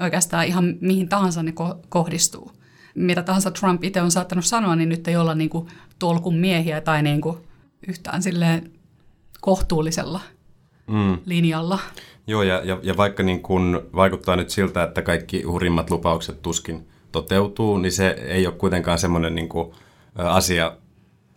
oikeastaan 0.00 0.46
ihan 0.46 0.74
mihin 0.80 1.08
tahansa 1.08 1.42
ne 1.42 1.50
ko- 1.50 1.86
kohdistuu. 1.88 2.52
Mitä 2.94 3.22
tahansa 3.22 3.50
Trump 3.50 3.84
itse 3.84 4.02
on 4.02 4.10
saattanut 4.10 4.44
sanoa, 4.44 4.76
niin 4.76 4.88
nyt 4.88 5.08
ei 5.08 5.16
olla 5.16 5.34
niin 5.34 5.50
kuin 5.50 5.68
tolkun 5.98 6.36
miehiä 6.36 6.80
tai 6.80 7.02
niin 7.02 7.20
kuin 7.20 7.38
yhtään 7.88 8.22
silleen 8.22 8.72
kohtuullisella 9.40 10.20
mm. 10.86 11.18
linjalla. 11.24 11.78
Joo, 12.30 12.42
ja, 12.42 12.60
ja, 12.64 12.78
ja 12.82 12.96
vaikka 12.96 13.22
niin 13.22 13.42
kun 13.42 13.90
vaikuttaa 13.94 14.36
nyt 14.36 14.50
siltä, 14.50 14.82
että 14.82 15.02
kaikki 15.02 15.42
hurimmat 15.42 15.90
lupaukset 15.90 16.42
tuskin 16.42 16.88
toteutuu, 17.12 17.78
niin 17.78 17.92
se 17.92 18.08
ei 18.08 18.46
ole 18.46 18.54
kuitenkaan 18.54 18.98
semmoinen 18.98 19.34
niin 19.34 19.48
asia, 20.14 20.76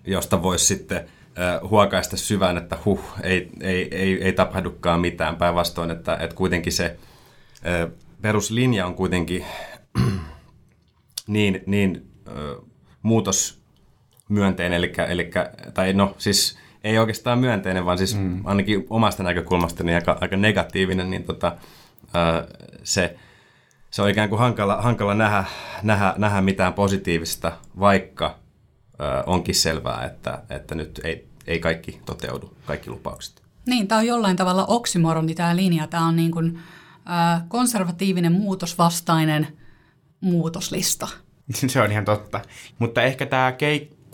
josta 0.08 0.44
voisi 0.44 0.66
sitten 0.66 1.10
huokaista 1.70 2.18
syvään, 2.18 2.58
että 2.58 2.78
huh, 2.86 3.02
ei, 3.24 3.50
ei, 3.62 3.88
ei, 3.92 4.24
ei 4.24 4.34
tapahdukaan 4.34 5.00
mitään. 5.00 5.36
Päinvastoin, 5.36 5.92
että, 5.92 6.16
että 6.16 6.36
kuitenkin 6.36 6.74
se 6.74 6.98
peruslinja 8.22 8.86
on 8.86 8.96
kuitenkin 8.96 9.46
niin, 11.28 11.64
niin 11.66 12.12
ö, 12.28 12.62
muutosmyönteinen, 13.02 14.78
eli, 14.78 14.94
eli, 15.08 15.32
tai 15.74 15.94
no 15.94 16.16
siis 16.18 16.60
ei 16.84 16.98
oikeastaan 16.98 17.40
myönteinen, 17.40 17.86
vaan 17.86 17.98
siis 17.98 18.18
mm. 18.18 18.46
ainakin 18.46 18.86
omasta 18.90 19.24
näkökulmasta 19.24 19.84
niin 19.84 19.96
aika, 19.96 20.18
aika 20.22 20.38
negatiivinen, 20.38 21.10
niin 21.10 21.24
tota, 21.24 21.56
ö, 22.16 22.48
se, 22.84 23.18
se 23.92 24.02
on 24.02 24.10
ikään 24.10 24.30
kuin 24.30 24.40
hankala, 24.40 24.82
hankala 24.82 25.14
nähdä, 25.14 25.44
nähdä, 25.84 26.14
nähdä 26.18 26.42
mitään 26.42 26.74
positiivista, 26.74 27.52
vaikka 27.80 28.40
ö, 29.00 29.24
onkin 29.26 29.56
selvää, 29.56 30.06
että, 30.06 30.44
että 30.50 30.76
nyt 30.76 31.02
ei, 31.04 31.28
ei 31.48 31.60
kaikki 31.60 32.02
toteudu, 32.06 32.54
kaikki 32.66 32.90
lupaukset. 32.90 33.44
Niin, 33.66 33.88
tämä 33.88 34.00
on 34.00 34.08
jollain 34.08 34.36
tavalla 34.36 34.66
oksimoroni 34.66 35.36
tämä 35.36 35.56
linja. 35.56 35.88
Tämä 35.88 36.08
on 36.08 36.16
niin 36.16 36.32
kuin, 36.32 36.60
konservatiivinen 37.48 38.32
muutosvastainen 38.32 39.48
muutoslista. 40.22 41.08
Se 41.68 41.82
on 41.82 41.92
ihan 41.92 42.06
totta. 42.06 42.42
Mutta 42.80 43.02
ehkä 43.02 43.26
tämä 43.26 43.52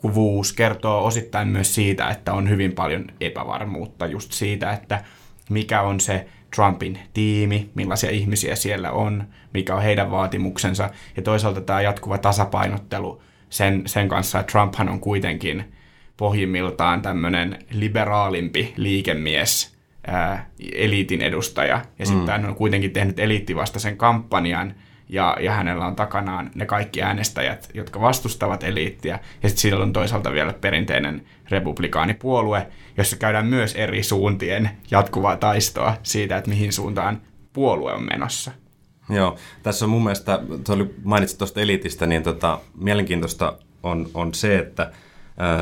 keikkuvuus 0.01 0.53
kertoo 0.53 1.05
osittain 1.05 1.47
myös 1.47 1.75
siitä, 1.75 2.09
että 2.09 2.33
on 2.33 2.49
hyvin 2.49 2.71
paljon 2.71 3.07
epävarmuutta 3.21 4.05
just 4.05 4.31
siitä, 4.31 4.71
että 4.71 5.03
mikä 5.49 5.81
on 5.81 5.99
se 5.99 6.27
Trumpin 6.55 6.99
tiimi, 7.13 7.69
millaisia 7.75 8.09
ihmisiä 8.09 8.55
siellä 8.55 8.91
on, 8.91 9.23
mikä 9.53 9.75
on 9.75 9.81
heidän 9.81 10.11
vaatimuksensa. 10.11 10.89
Ja 11.15 11.21
toisaalta 11.21 11.61
tämä 11.61 11.81
jatkuva 11.81 12.17
tasapainottelu 12.17 13.21
sen, 13.49 13.83
sen 13.85 14.09
kanssa, 14.09 14.39
että 14.39 14.51
Trumphan 14.51 14.89
on 14.89 14.99
kuitenkin 14.99 15.73
pohjimmiltaan 16.17 17.01
tämmöinen 17.01 17.59
liberaalimpi 17.71 18.73
liikemies– 18.77 19.69
ää, 20.07 20.49
eliitin 20.73 21.21
edustaja, 21.21 21.81
ja 21.99 22.05
sitten 22.05 22.25
mm. 22.25 22.31
hän 22.31 22.45
on 22.45 22.55
kuitenkin 22.55 22.91
tehnyt 22.91 23.19
eliittivastaisen 23.19 23.97
kampanjan, 23.97 24.75
ja, 25.09 25.37
ja 25.39 25.51
hänellä 25.51 25.85
on 25.85 25.95
takanaan 25.95 26.51
ne 26.55 26.65
kaikki 26.65 27.01
äänestäjät, 27.01 27.69
jotka 27.73 28.01
vastustavat 28.01 28.63
eliittiä, 28.63 29.19
ja 29.43 29.49
sitten 29.49 29.61
siellä 29.61 29.83
on 29.83 29.93
toisaalta 29.93 30.31
vielä 30.31 30.53
perinteinen 30.53 31.25
republikaanipuolue, 31.49 32.67
jossa 32.97 33.15
käydään 33.15 33.45
myös 33.45 33.75
eri 33.75 34.03
suuntien 34.03 34.69
jatkuvaa 34.91 35.37
taistoa 35.37 35.97
siitä, 36.03 36.37
että 36.37 36.49
mihin 36.49 36.73
suuntaan 36.73 37.21
puolue 37.53 37.93
on 37.93 38.03
menossa. 38.03 38.51
Joo, 39.09 39.37
tässä 39.63 39.85
on 39.85 39.91
mun 39.91 40.03
mielestä, 40.03 40.39
oli, 40.69 40.95
mainitsit 41.03 41.37
tuosta 41.37 41.61
eliitistä, 41.61 42.05
niin 42.05 42.23
tota, 42.23 42.59
mielenkiintoista 42.75 43.57
on, 43.83 44.09
on 44.13 44.33
se, 44.33 44.57
että 44.57 44.91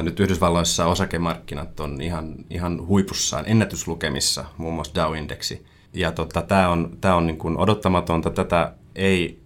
nyt 0.02 0.20
Yhdysvalloissa 0.20 0.86
osakemarkkinat 0.86 1.80
on 1.80 2.02
ihan, 2.02 2.36
ihan 2.50 2.88
huipussaan, 2.88 3.44
ennätyslukemissa, 3.48 4.46
muun 4.58 4.74
muassa 4.74 4.96
Dow-indeksi. 4.96 5.66
Ja 5.94 6.12
tota, 6.12 6.42
tämä 6.42 6.70
on, 6.70 6.98
tää 7.02 7.16
on 7.16 7.28
niin 7.28 7.38
kuin 7.38 7.58
odottamatonta, 7.58 8.30
tätä 8.30 8.74
ei, 8.98 9.42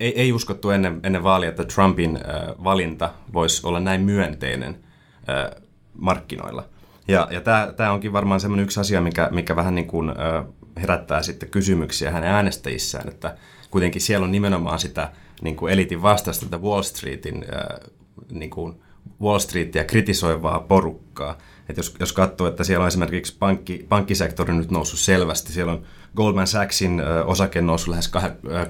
ei, 0.00 0.20
ei 0.20 0.32
uskottu 0.32 0.70
ennen, 0.70 1.00
ennen 1.02 1.22
vaalia, 1.22 1.48
että 1.48 1.64
Trumpin 1.64 2.16
äh, 2.16 2.64
valinta 2.64 3.10
voisi 3.32 3.66
olla 3.66 3.80
näin 3.80 4.00
myönteinen 4.00 4.84
äh, 5.28 5.62
markkinoilla. 5.94 6.68
Ja, 7.08 7.28
ja 7.30 7.40
tämä 7.76 7.92
onkin 7.92 8.12
varmaan 8.12 8.40
semmoinen 8.40 8.64
yksi 8.64 8.80
asia, 8.80 9.00
mikä, 9.00 9.28
mikä 9.32 9.56
vähän 9.56 9.74
niin 9.74 9.86
kuin, 9.86 10.10
äh, 10.10 10.44
herättää 10.76 11.22
sitten 11.22 11.50
kysymyksiä 11.50 12.10
hänen 12.10 12.30
äänestäjissään, 12.30 13.08
että 13.08 13.36
kuitenkin 13.70 14.00
siellä 14.02 14.24
on 14.24 14.32
nimenomaan 14.32 14.78
sitä 14.78 15.12
niin 15.42 15.56
kuin 15.56 15.72
elitin 15.72 16.02
vastaista, 16.02 16.46
tätä 16.46 16.58
Wall 16.62 16.82
Streetin 16.82 17.44
äh, 17.54 17.90
niin 18.32 18.50
kuin 18.50 18.82
Wall 19.22 19.38
Streetia 19.38 19.84
kritisoivaa 19.84 20.60
porukkaa. 20.60 21.38
Et 21.68 21.76
jos, 21.76 21.96
jos 22.00 22.12
katsoo, 22.12 22.48
että 22.48 22.64
siellä 22.64 22.82
on 22.82 22.88
esimerkiksi 22.88 23.36
pankki, 23.38 23.86
pankkisektori 23.88 24.54
nyt 24.54 24.70
noussut 24.70 24.98
selvästi, 24.98 25.52
siellä 25.52 25.72
on 25.72 25.82
Goldman 26.16 26.46
Sachsin 26.46 27.02
osake 27.24 27.60
noussut 27.60 27.88
lähes 27.88 28.10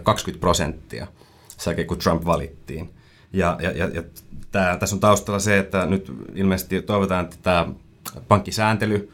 20 0.02 0.40
prosenttia 0.40 1.06
sen 1.58 1.86
kun 1.86 1.98
Trump 1.98 2.24
valittiin. 2.24 2.90
Ja, 3.32 3.56
ja, 3.60 3.70
ja, 3.70 3.88
ja 3.94 4.02
tää, 4.52 4.76
tässä 4.76 4.96
on 4.96 5.00
taustalla 5.00 5.38
se, 5.38 5.58
että 5.58 5.86
nyt 5.86 6.12
ilmeisesti 6.34 6.82
toivotaan, 6.82 7.24
että 7.24 7.36
tämä 7.42 7.66
pankkisääntely 8.28 9.12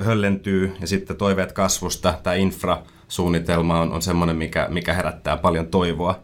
höllentyy 0.00 0.76
ja 0.80 0.86
sitten 0.86 1.16
toiveet 1.16 1.52
kasvusta, 1.52 2.14
tämä 2.22 2.34
infrasuunnitelma 2.34 3.80
on, 3.80 3.92
on 3.92 4.02
semmoinen, 4.02 4.36
mikä, 4.36 4.66
mikä 4.70 4.94
herättää 4.94 5.36
paljon 5.36 5.66
toivoa 5.66 6.22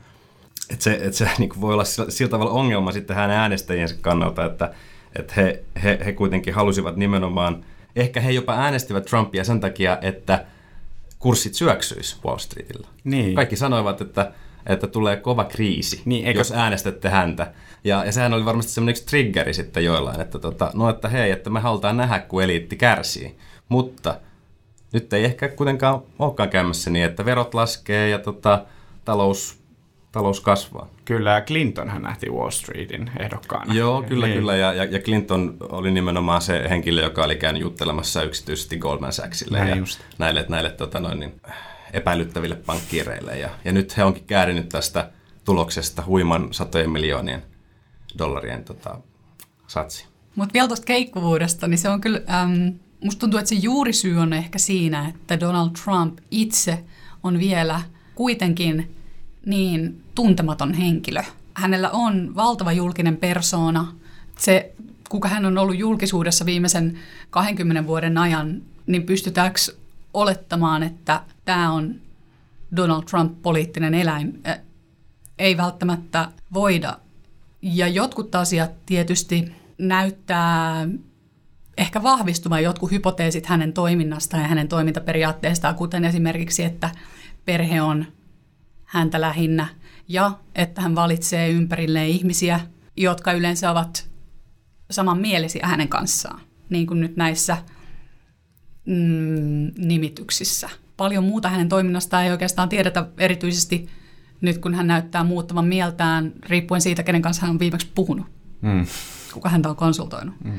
että 0.71 0.85
se, 0.85 0.93
että 0.93 1.13
se 1.13 1.29
niin 1.39 1.61
voi 1.61 1.75
olla 1.75 1.85
sillä, 1.85 2.11
sillä 2.11 2.31
tavalla 2.31 2.53
ongelma 2.53 2.93
sitten 2.93 3.17
hänen 3.17 3.37
äänestäjiensä 3.37 3.97
kannalta, 4.01 4.45
että, 4.45 4.73
että 5.17 5.35
he, 5.37 5.65
he, 5.83 5.99
he 6.05 6.13
kuitenkin 6.13 6.55
halusivat 6.55 6.97
nimenomaan, 6.97 7.65
ehkä 7.97 8.21
he 8.21 8.31
jopa 8.31 8.55
äänestivät 8.55 9.05
Trumpia 9.05 9.45
sen 9.45 9.61
takia, 9.61 9.99
että 10.01 10.45
kurssit 11.19 11.55
syöksyisi 11.55 12.17
Wall 12.25 12.39
Streetillä. 12.39 12.89
Niin. 13.05 13.35
Kaikki 13.35 13.57
sanoivat, 13.57 14.01
että, 14.01 14.33
että 14.67 14.87
tulee 14.87 15.17
kova 15.17 15.45
kriisi, 15.45 16.03
niin, 16.05 16.27
eikö... 16.27 16.41
jos 16.41 16.53
äänestätte 16.53 17.09
häntä. 17.09 17.53
Ja, 17.85 18.05
ja 18.05 18.13
sehän 18.13 18.35
oli 18.35 18.45
varmasti 18.45 18.73
semmoinen 18.73 19.05
triggeri 19.07 19.55
sitten 19.55 19.85
joillain, 19.85 20.21
että 20.21 20.39
tota, 20.39 20.71
no 20.75 20.91
että 20.91 21.09
hei, 21.09 21.31
että 21.31 21.51
me 21.51 21.61
halutaan 21.61 21.97
nähdä, 21.97 22.19
kun 22.19 22.43
eliitti 22.43 22.77
kärsii. 22.77 23.39
Mutta 23.69 24.21
nyt 24.93 25.13
ei 25.13 25.25
ehkä 25.25 25.49
kuitenkaan 25.49 26.03
olekaan 26.19 26.51
käymässä 26.51 26.91
niin, 26.91 27.05
että 27.05 27.25
verot 27.25 27.55
laskee 27.55 28.09
ja 28.09 28.19
tota, 28.19 28.65
talous 29.05 29.58
talous 30.19 30.41
kasvaa. 30.41 30.89
Kyllä, 31.05 31.31
ja 31.31 31.41
Clintonhan 31.41 32.03
nähti 32.03 32.31
Wall 32.31 32.51
Streetin 32.51 33.11
ehdokkaana. 33.19 33.75
Joo, 33.75 34.03
kyllä, 34.03 34.27
niin. 34.27 34.39
kyllä. 34.39 34.57
Ja, 34.57 34.73
ja 34.73 34.99
Clinton 34.99 35.57
oli 35.61 35.91
nimenomaan 35.91 36.43
se 36.43 36.67
henkilö, 36.71 37.03
joka 37.03 37.25
oli 37.25 37.37
käynyt 37.37 37.63
juttelemassa 37.63 38.23
yksityisesti 38.23 38.77
Goldman 38.77 39.13
Sachsille 39.13 39.59
Näin 39.59 39.71
ja 39.71 39.77
just. 39.77 40.01
näille, 40.19 40.47
näille 40.49 40.71
tota 40.71 41.01
noin, 41.01 41.21
niin, 41.21 41.41
epäilyttäville 41.93 42.55
pankkiireille. 42.55 43.39
Ja, 43.39 43.49
ja 43.65 43.73
nyt 43.73 43.97
he 43.97 44.05
onkin 44.05 44.25
käärinyt 44.25 44.69
tästä 44.69 45.11
tuloksesta 45.45 46.03
huiman 46.07 46.49
satojen 46.51 46.91
miljoonien 46.91 47.43
dollarien 48.19 48.65
tota, 48.65 48.99
satsi. 49.67 50.07
Mutta 50.37 50.53
vielä 50.53 50.69
tuosta 50.69 50.87
keikkuvuudesta, 50.87 51.69
niin 51.69 51.79
se 51.79 51.89
on 51.89 52.01
kyllä, 52.01 52.21
äm, 52.43 52.75
musta 53.05 53.21
tuntuu, 53.21 53.39
että 53.39 53.49
se 53.49 53.55
juurisyy 53.55 54.17
on 54.17 54.33
ehkä 54.33 54.59
siinä, 54.59 55.09
että 55.09 55.41
Donald 55.41 55.71
Trump 55.85 56.19
itse 56.31 56.85
on 57.23 57.39
vielä 57.39 57.81
kuitenkin 58.15 58.98
niin 59.47 60.03
tuntematon 60.15 60.75
henkilö. 60.75 61.23
Hänellä 61.55 61.91
on 61.91 62.35
valtava 62.35 62.73
julkinen 62.73 63.17
persona. 63.17 63.93
Se, 64.39 64.73
kuka 65.09 65.29
hän 65.29 65.47
on 65.47 65.59
ollut 65.59 65.79
julkisuudessa 65.79 66.47
viimeisen 66.47 66.99
20 67.31 67.87
vuoden 67.87 68.19
ajan, 68.19 68.63
niin 68.87 69.03
pystytäänkö 69.03 69.61
olettamaan, 70.15 70.83
että 70.83 71.23
tämä 71.45 71.73
on 71.73 71.95
Donald 72.77 73.03
Trump 73.03 73.43
poliittinen 73.43 73.95
eläin? 73.95 74.43
Ei 75.39 75.57
välttämättä 75.57 76.29
voida. 76.55 76.99
Ja 77.63 77.89
jotkut 77.89 78.35
asiat 78.35 78.71
tietysti 78.87 79.53
näyttää 79.79 80.89
ehkä 81.79 82.03
vahvistumaan 82.03 82.63
jotkut 82.63 82.91
hypoteesit 82.91 83.47
hänen 83.47 83.73
toiminnastaan 83.73 84.43
ja 84.43 84.49
hänen 84.49 84.69
toimintaperiaatteestaan, 84.69 85.75
kuten 85.75 86.05
esimerkiksi, 86.05 86.65
että 86.65 86.91
perhe 87.45 87.83
on 87.83 88.07
häntä 88.89 89.21
lähinnä 89.21 89.67
ja 90.09 90.33
että 90.55 90.81
hän 90.81 90.95
valitsee 90.95 91.51
ympärilleen 91.51 92.09
ihmisiä, 92.09 92.61
jotka 92.97 93.33
yleensä 93.33 93.71
ovat 93.71 94.11
samanmielisiä 94.91 95.67
hänen 95.67 95.89
kanssaan, 95.89 96.41
niin 96.71 96.87
kuin 96.87 97.01
nyt 97.01 97.17
näissä 97.17 97.57
mm, 98.87 99.71
nimityksissä. 99.79 100.69
Paljon 100.97 101.25
muuta 101.25 101.49
hänen 101.49 101.69
toiminnastaan 101.69 102.25
ei 102.25 102.31
oikeastaan 102.31 102.69
tiedetä 102.69 103.07
erityisesti 103.19 103.89
nyt, 104.41 104.59
kun 104.59 104.75
hän 104.75 104.87
näyttää 104.87 105.25
muuttavan 105.25 105.67
mieltään, 105.67 106.33
riippuen 106.47 106.81
siitä, 106.81 107.03
kenen 107.03 107.23
kanssa 107.23 107.43
hän 107.43 107.51
on 107.51 107.59
viimeksi 107.59 107.93
puhunut. 107.95 108.27
Mm. 108.61 108.87
Kuka 109.33 109.49
häntä 109.49 109.69
on 109.69 109.77
konsultoinut. 109.77 110.35
Mm. 110.45 110.53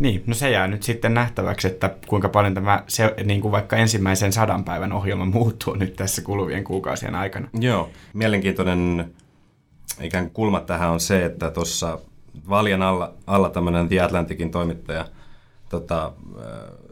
Niin, 0.00 0.22
no 0.26 0.34
se 0.34 0.50
jää 0.50 0.68
nyt 0.68 0.82
sitten 0.82 1.14
nähtäväksi, 1.14 1.66
että 1.66 1.96
kuinka 2.06 2.28
paljon 2.28 2.54
tämä 2.54 2.84
se, 2.86 3.14
niin 3.24 3.40
kuin 3.40 3.52
vaikka 3.52 3.76
ensimmäisen 3.76 4.32
sadan 4.32 4.64
päivän 4.64 4.92
ohjelma 4.92 5.24
muuttuu 5.24 5.74
nyt 5.74 5.96
tässä 5.96 6.22
kuluvien 6.22 6.64
kuukausien 6.64 7.14
aikana. 7.14 7.48
Joo, 7.60 7.90
mielenkiintoinen 8.12 9.14
ikään 10.00 10.24
kuin 10.24 10.34
kulma 10.34 10.60
tähän 10.60 10.90
on 10.90 11.00
se, 11.00 11.24
että 11.24 11.50
tuossa 11.50 11.98
valjan 12.48 12.82
alla, 12.82 13.14
alla 13.26 13.50
tämmöinen 13.50 13.88
The 13.88 14.00
Atlanticin 14.00 14.50
toimittaja 14.50 15.06
tota, 15.68 16.12
äh, 16.38 16.42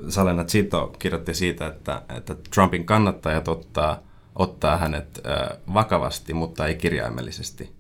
Salena 0.09 0.45
Zito 0.45 0.93
kirjoitti 0.99 1.35
siitä, 1.35 1.67
että, 1.67 2.03
että 2.17 2.37
Trumpin 2.55 2.85
kannattajat 2.85 3.49
ottaa, 3.49 3.99
ottaa 4.35 4.77
hänet 4.77 5.21
äh, 5.27 5.59
vakavasti, 5.75 6.35
mutta 6.35 6.67
ei 6.67 6.75
kirjaimellisesti 6.75 7.78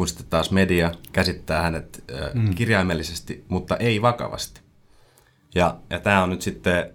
kun 0.00 0.08
sitten 0.08 0.26
taas 0.30 0.50
media 0.50 0.92
käsittää 1.12 1.62
hänet 1.62 2.04
äh, 2.14 2.34
mm. 2.34 2.54
kirjaimellisesti, 2.54 3.44
mutta 3.48 3.76
ei 3.76 4.02
vakavasti. 4.02 4.60
Ja, 5.54 5.76
ja 5.90 6.00
tämä 6.00 6.22
on 6.22 6.30
nyt 6.30 6.42
sitten 6.42 6.90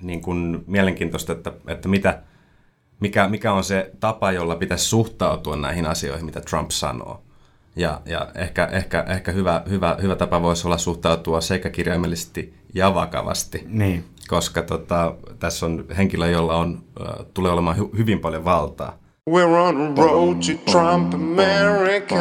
niin 0.00 0.22
kuin 0.22 0.64
mielenkiintoista, 0.66 1.32
että, 1.32 1.52
että 1.66 1.88
mitä, 1.88 2.22
mikä, 3.00 3.28
mikä 3.28 3.52
on 3.52 3.64
se 3.64 3.90
tapa, 4.00 4.32
jolla 4.32 4.56
pitäisi 4.56 4.84
suhtautua 4.84 5.56
näihin 5.56 5.86
asioihin, 5.86 6.26
mitä 6.26 6.40
Trump 6.40 6.70
sanoo. 6.70 7.22
Ja, 7.76 8.00
ja 8.06 8.28
ehkä, 8.34 8.64
ehkä, 8.64 9.04
ehkä 9.08 9.32
hyvä, 9.32 9.62
hyvä, 9.68 9.96
hyvä 10.02 10.16
tapa 10.16 10.42
voisi 10.42 10.66
olla 10.68 10.78
suhtautua 10.78 11.40
sekä 11.40 11.70
kirjaimellisesti 11.70 12.54
ja 12.74 12.94
vakavasti. 12.94 13.64
Niin. 13.68 14.04
Koska 14.28 14.62
tota, 14.62 15.14
tässä 15.38 15.66
on 15.66 15.84
henkilö, 15.96 16.30
jolla 16.30 16.56
on, 16.56 16.84
tulee 17.34 17.52
olemaan 17.52 17.76
hy, 17.76 17.88
hyvin 17.96 18.20
paljon 18.20 18.44
valtaa. 18.44 19.02
We're 19.30 19.56
on 19.56 19.76
a 19.76 20.02
road 20.02 20.36
to 20.42 20.72
Trump 20.72 21.14
America. 21.14 22.16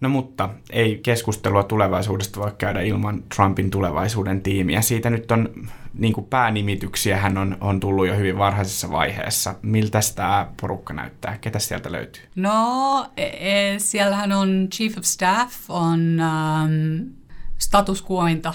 No 0.00 0.08
mutta 0.08 0.50
ei 0.70 0.98
keskustelua 1.02 1.62
tulevaisuudesta 1.62 2.40
voi 2.40 2.52
käydä 2.58 2.80
ilman 2.80 3.22
Trumpin 3.34 3.70
tulevaisuuden 3.70 4.42
tiimiä. 4.42 4.82
Siitä 4.82 5.10
nyt 5.10 5.30
on 5.30 5.48
niin 5.94 6.12
kuin 6.12 6.26
päänimityksiä, 6.26 7.16
hän 7.16 7.38
on, 7.38 7.56
on 7.60 7.80
tullut 7.80 8.06
jo 8.06 8.16
hyvin 8.16 8.38
varhaisessa 8.38 8.90
vaiheessa. 8.90 9.54
Miltä 9.62 10.00
tämä 10.14 10.50
porukka 10.60 10.94
näyttää? 10.94 11.38
Ketä 11.38 11.58
sieltä 11.58 11.92
löytyy? 11.92 12.22
No, 12.36 13.06
e, 13.16 13.24
e, 13.24 13.78
siellähän 13.78 14.32
on 14.32 14.68
Chief 14.74 14.98
of 14.98 15.04
Staff, 15.04 15.70
on 15.70 16.20
um, 16.20 17.10
status 17.58 18.04
quointa 18.10 18.54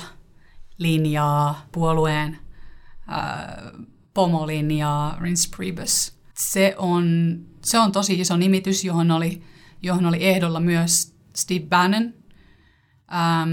linjaa, 0.77 1.65
puolueen 1.71 2.37
uh, 3.07 3.85
pomolinjaa, 4.13 5.17
Rince 5.21 5.57
Priebus– 5.57 6.18
se 6.39 6.75
on, 6.77 7.37
se 7.63 7.79
on 7.79 7.91
tosi 7.91 8.19
iso 8.19 8.37
nimitys, 8.37 8.85
johon 8.85 9.11
oli, 9.11 9.41
johon 9.81 10.05
oli 10.05 10.25
ehdolla 10.25 10.59
myös 10.59 11.15
Steve 11.35 11.65
Bannon, 11.69 12.13
ähm, 13.13 13.49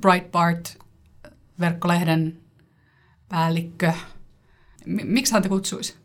Breitbart-verkkolehden 0.00 2.40
päällikkö. 3.28 3.92
M- 4.86 5.00
miksi 5.04 5.32
hän 5.32 5.42
te 5.42 5.48
kutsuisi? 5.48 5.96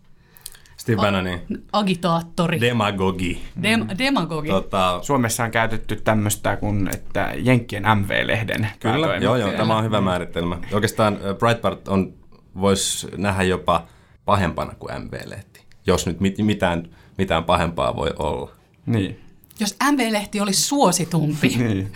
Steve 0.77 1.01
Bannonin. 1.01 1.41
Agitaattori. 1.71 2.61
Demagogi. 2.61 3.41
Dem- 3.61 3.97
demagogi. 3.97 4.49
Tota, 4.49 4.99
Suomessa 5.01 5.43
on 5.43 5.51
käytetty 5.51 5.95
tämmöistä 5.95 6.57
kuin, 6.57 6.89
että 6.95 7.33
Jenkkien 7.37 7.83
MV-lehden 7.83 8.67
Kyllä, 8.79 9.15
joo, 9.15 9.35
joo, 9.35 9.51
tämä 9.51 9.77
on 9.77 9.83
hyvä 9.83 10.01
määritelmä. 10.01 10.57
Oikeastaan 10.71 11.17
Breitbart 11.39 11.87
on, 11.87 12.13
voisi 12.59 13.07
nähdä 13.17 13.43
jopa 13.43 13.87
pahempana 14.25 14.73
kuin 14.79 15.01
MV-lehti 15.01 15.64
jos 15.87 16.05
nyt 16.05 16.19
mit, 16.19 16.37
mitään, 16.37 16.89
mitään 17.17 17.43
pahempaa 17.43 17.95
voi 17.95 18.13
olla. 18.19 18.51
Niin. 18.85 19.19
Jos 19.59 19.75
MV-lehti 19.91 20.41
olisi 20.41 20.61
suositumpi. 20.61 21.47
niin. 21.57 21.91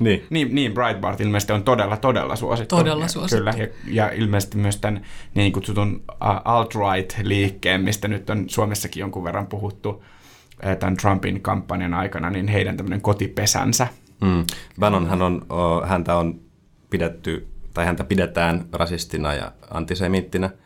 niin. 0.00 0.26
niin. 0.30 0.54
Niin, 0.54 0.72
Breitbart 0.72 1.20
ilmeisesti 1.20 1.52
on 1.52 1.64
todella, 1.64 1.96
todella 1.96 2.36
suosittu. 2.36 2.76
Todella 2.76 3.08
suosittu. 3.08 3.36
Kyllä, 3.36 3.54
ja, 3.56 3.68
ja 3.86 4.10
ilmeisesti 4.10 4.56
myös 4.56 4.76
tämän 4.76 5.02
niin 5.34 5.52
kutsutun 5.52 6.04
alt-right-liikkeen, 6.44 7.80
mistä 7.80 8.08
nyt 8.08 8.30
on 8.30 8.44
Suomessakin 8.50 9.00
jonkun 9.00 9.24
verran 9.24 9.46
puhuttu 9.46 10.04
tämän 10.80 10.96
Trumpin 10.96 11.40
kampanjan 11.40 11.94
aikana, 11.94 12.30
niin 12.30 12.48
heidän 12.48 12.76
tämmöinen 12.76 13.00
kotipesänsä. 13.00 13.88
Mm. 14.20 14.44
Bannonhan 14.80 15.22
on, 15.22 15.46
häntä 15.84 16.16
on 16.16 16.40
pidetty, 16.90 17.48
tai 17.74 17.84
häntä 17.84 18.04
pidetään 18.04 18.64
rasistina 18.72 19.34
ja 19.34 19.52
antisemiittinä– 19.70 20.50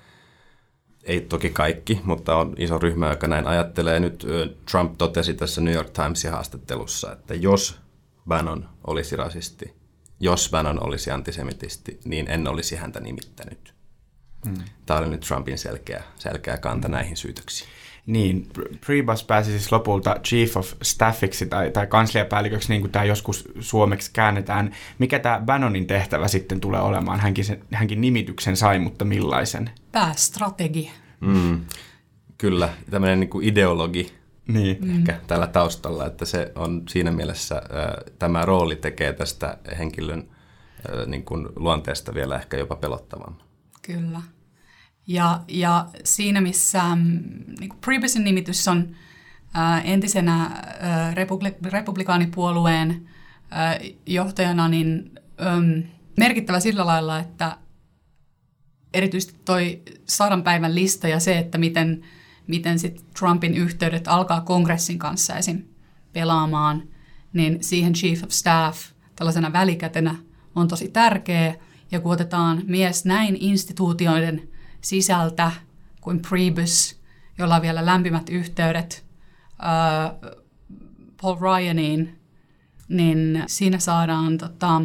ei 1.09 1.21
toki 1.21 1.51
kaikki, 1.51 2.01
mutta 2.05 2.37
on 2.37 2.55
iso 2.59 2.79
ryhmä, 2.79 3.11
joka 3.11 3.27
näin 3.27 3.47
ajattelee. 3.47 4.01
Nyt 4.01 4.27
Trump 4.71 4.99
totesi 4.99 5.35
tässä 5.35 5.61
New 5.61 5.75
York 5.75 5.91
Timesin 5.91 6.31
haastattelussa, 6.31 7.13
että 7.13 7.35
jos 7.35 7.81
Bannon 8.29 8.69
olisi 8.87 9.17
rasisti, 9.17 9.75
jos 10.21 10.49
Bannon 10.51 10.87
olisi 10.87 11.11
antisemitisti, 11.11 12.01
niin 12.05 12.31
en 12.31 12.49
olisi 12.49 12.77
häntä 12.77 13.01
nimittänyt. 13.01 13.75
Hmm. 14.47 14.65
Tämä 14.87 15.01
oli 15.01 15.09
nyt 15.09 15.21
Trumpin 15.21 15.59
selkeä, 15.59 16.03
selkeä 16.17 16.57
kanta 16.57 16.89
näihin 16.89 17.17
syytöksiin. 17.17 17.71
Niin, 18.09 18.49
Priebus 18.87 19.25
pääsi 19.25 19.51
siis 19.51 19.73
lopulta 19.73 20.17
Chief 20.25 20.57
of 20.57 20.73
Staffiksi 20.83 21.47
tai, 21.47 21.71
tai 21.71 21.87
kansliapäälliköksi, 21.87 22.69
niin 22.69 22.81
kuin 22.81 22.91
tämä 22.91 23.05
joskus 23.05 23.49
suomeksi 23.61 24.11
käännetään. 24.13 24.73
Mikä 24.99 25.19
tämä 25.19 25.43
Bannonin 25.45 25.87
tehtävä 25.87 26.29
sitten 26.29 26.61
tulee 26.61 26.81
olemaan? 26.81 27.21
Hänkin, 27.21 27.45
sen, 27.45 27.65
hänkin 27.73 28.01
nimityksen 28.01 28.57
sai, 28.57 28.79
mutta 28.79 29.05
millaisen? 29.05 29.71
Päästrategi. 29.93 30.91
Mm, 31.21 31.61
kyllä, 32.39 32.69
tämmöinen 32.91 33.21
niin 33.21 33.31
kuin 33.31 33.49
ideologi 33.49 34.13
niin. 34.49 34.91
ehkä 34.99 35.13
mm. 35.13 35.27
tällä 35.27 35.47
taustalla, 35.47 36.07
että 36.07 36.25
se 36.25 36.53
on 36.55 36.83
siinä 36.89 37.11
mielessä, 37.11 37.57
äh, 37.57 38.15
tämä 38.19 38.45
rooli 38.45 38.77
tekee 38.77 39.13
tästä 39.13 39.59
henkilön 39.79 40.29
äh, 40.29 41.07
niin 41.07 41.25
kuin 41.25 41.49
luonteesta 41.57 42.15
vielä 42.15 42.37
ehkä 42.37 42.57
jopa 42.57 42.77
pelottavan. 42.77 43.37
Kyllä. 43.83 44.21
Ja, 45.09 45.41
ja 45.49 45.89
siinä, 46.05 46.41
missä 46.41 46.83
mm, 46.97 47.23
niin 47.61 47.71
Priebus'in 47.87 48.23
nimitys 48.23 48.69
on 48.69 48.97
ää, 49.55 49.81
entisenä 49.81 50.43
ää, 50.43 51.15
republi- 51.15 51.71
republikaanipuolueen 51.71 53.09
ää, 53.51 53.79
johtajana, 54.07 54.69
niin 54.69 55.13
äm, 55.41 55.83
merkittävä 56.19 56.61
sillä 56.61 56.87
lailla, 56.87 57.19
että 57.19 57.57
erityisesti 58.95 59.41
toi 59.45 59.83
sadan 60.05 60.43
päivän 60.43 60.75
lista 60.75 61.09
ja 61.09 61.21
se, 61.21 61.39
että 61.39 61.59
miten, 61.59 62.03
miten 62.47 62.79
sit 62.79 63.05
Trumpin 63.19 63.55
yhteydet 63.55 64.09
alkaa 64.09 64.41
kongressin 64.41 64.99
kanssa 64.99 65.37
esim. 65.37 65.63
pelaamaan, 66.13 66.83
niin 67.33 67.59
siihen 67.65 67.93
chief 67.93 68.25
of 68.25 68.31
staff 68.31 68.91
tällaisena 69.17 69.53
välikätenä 69.53 70.15
on 70.55 70.69
tosi 70.69 70.89
tärkeä. 70.89 71.55
Ja 71.91 72.01
kun 72.01 72.13
otetaan 72.13 72.63
mies 72.67 73.05
näin 73.05 73.37
instituutioiden– 73.41 74.43
sisältä 74.81 75.53
kuin 76.01 76.23
Priebus, 76.29 77.01
jolla 77.39 77.57
on 77.57 77.63
vielä 77.63 77.87
lämpimät 77.87 78.29
yhteydet 78.29 79.05
uh, 79.53 80.31
Paul 81.23 81.37
Ryaniin, 81.41 82.19
niin 82.89 83.45
siinä 83.47 83.79
saadaan 83.79 84.39
tota, 84.39 84.83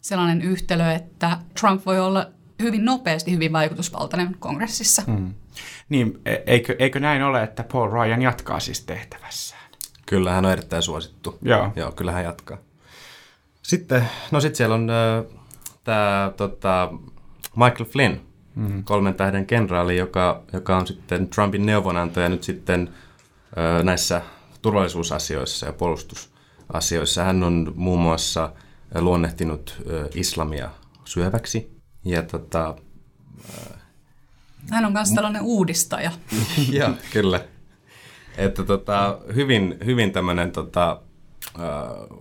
sellainen 0.00 0.42
yhtälö, 0.42 0.92
että 0.92 1.38
Trump 1.60 1.86
voi 1.86 2.00
olla 2.00 2.26
hyvin 2.62 2.84
nopeasti 2.84 3.32
hyvin 3.32 3.52
vaikutusvaltainen 3.52 4.36
kongressissa. 4.38 5.02
Hmm. 5.06 5.34
Niin, 5.88 6.20
e- 6.26 6.42
eikö, 6.46 6.76
eikö 6.78 7.00
näin 7.00 7.22
ole, 7.22 7.42
että 7.42 7.64
Paul 7.72 7.90
Ryan 7.90 8.22
jatkaa 8.22 8.60
siis 8.60 8.80
tehtävässään? 8.80 9.70
Kyllä, 10.06 10.32
hän 10.32 10.44
on 10.44 10.52
erittäin 10.52 10.82
suosittu. 10.82 11.38
Joo. 11.42 11.72
Joo, 11.76 11.92
kyllä 11.92 12.12
hän 12.12 12.24
jatkaa. 12.24 12.58
Sitten, 13.62 14.08
no 14.30 14.40
sitten 14.40 14.56
siellä 14.56 14.74
on 14.74 14.90
äh, 14.90 15.24
tämä 15.84 16.32
tota, 16.36 16.92
Michael 17.56 17.84
Flynn, 17.84 18.20
mm-hmm. 18.58 18.84
kolmen 18.84 19.14
tähden 19.14 19.46
kenraali, 19.46 19.96
joka, 19.96 20.42
joka 20.52 20.76
on 20.76 20.86
sitten 20.86 21.28
Trumpin 21.28 21.66
neuvonantaja 21.66 22.28
nyt 22.28 22.42
sitten 22.42 22.90
näissä 23.82 24.22
turvallisuusasioissa 24.62 25.66
ja 25.66 25.72
puolustusasioissa. 25.72 27.24
Hän 27.24 27.42
on 27.42 27.72
muun 27.76 28.00
muassa 28.00 28.52
luonnehtinut 28.94 29.82
islamia 30.14 30.70
syöväksi. 31.04 31.78
Ja 32.04 32.22
tota, 32.22 32.76
Hän 34.70 34.84
on 34.84 34.92
myös 34.92 35.10
tällainen 35.10 35.42
uudistaja. 35.42 36.10
Joo, 36.72 36.90
kyllä. 37.12 37.40
Että 38.36 38.64
tota, 38.64 39.18
hyvin, 39.34 39.78
hyvin 39.84 40.12
tämmöinen 40.12 40.52
tota, 40.52 41.00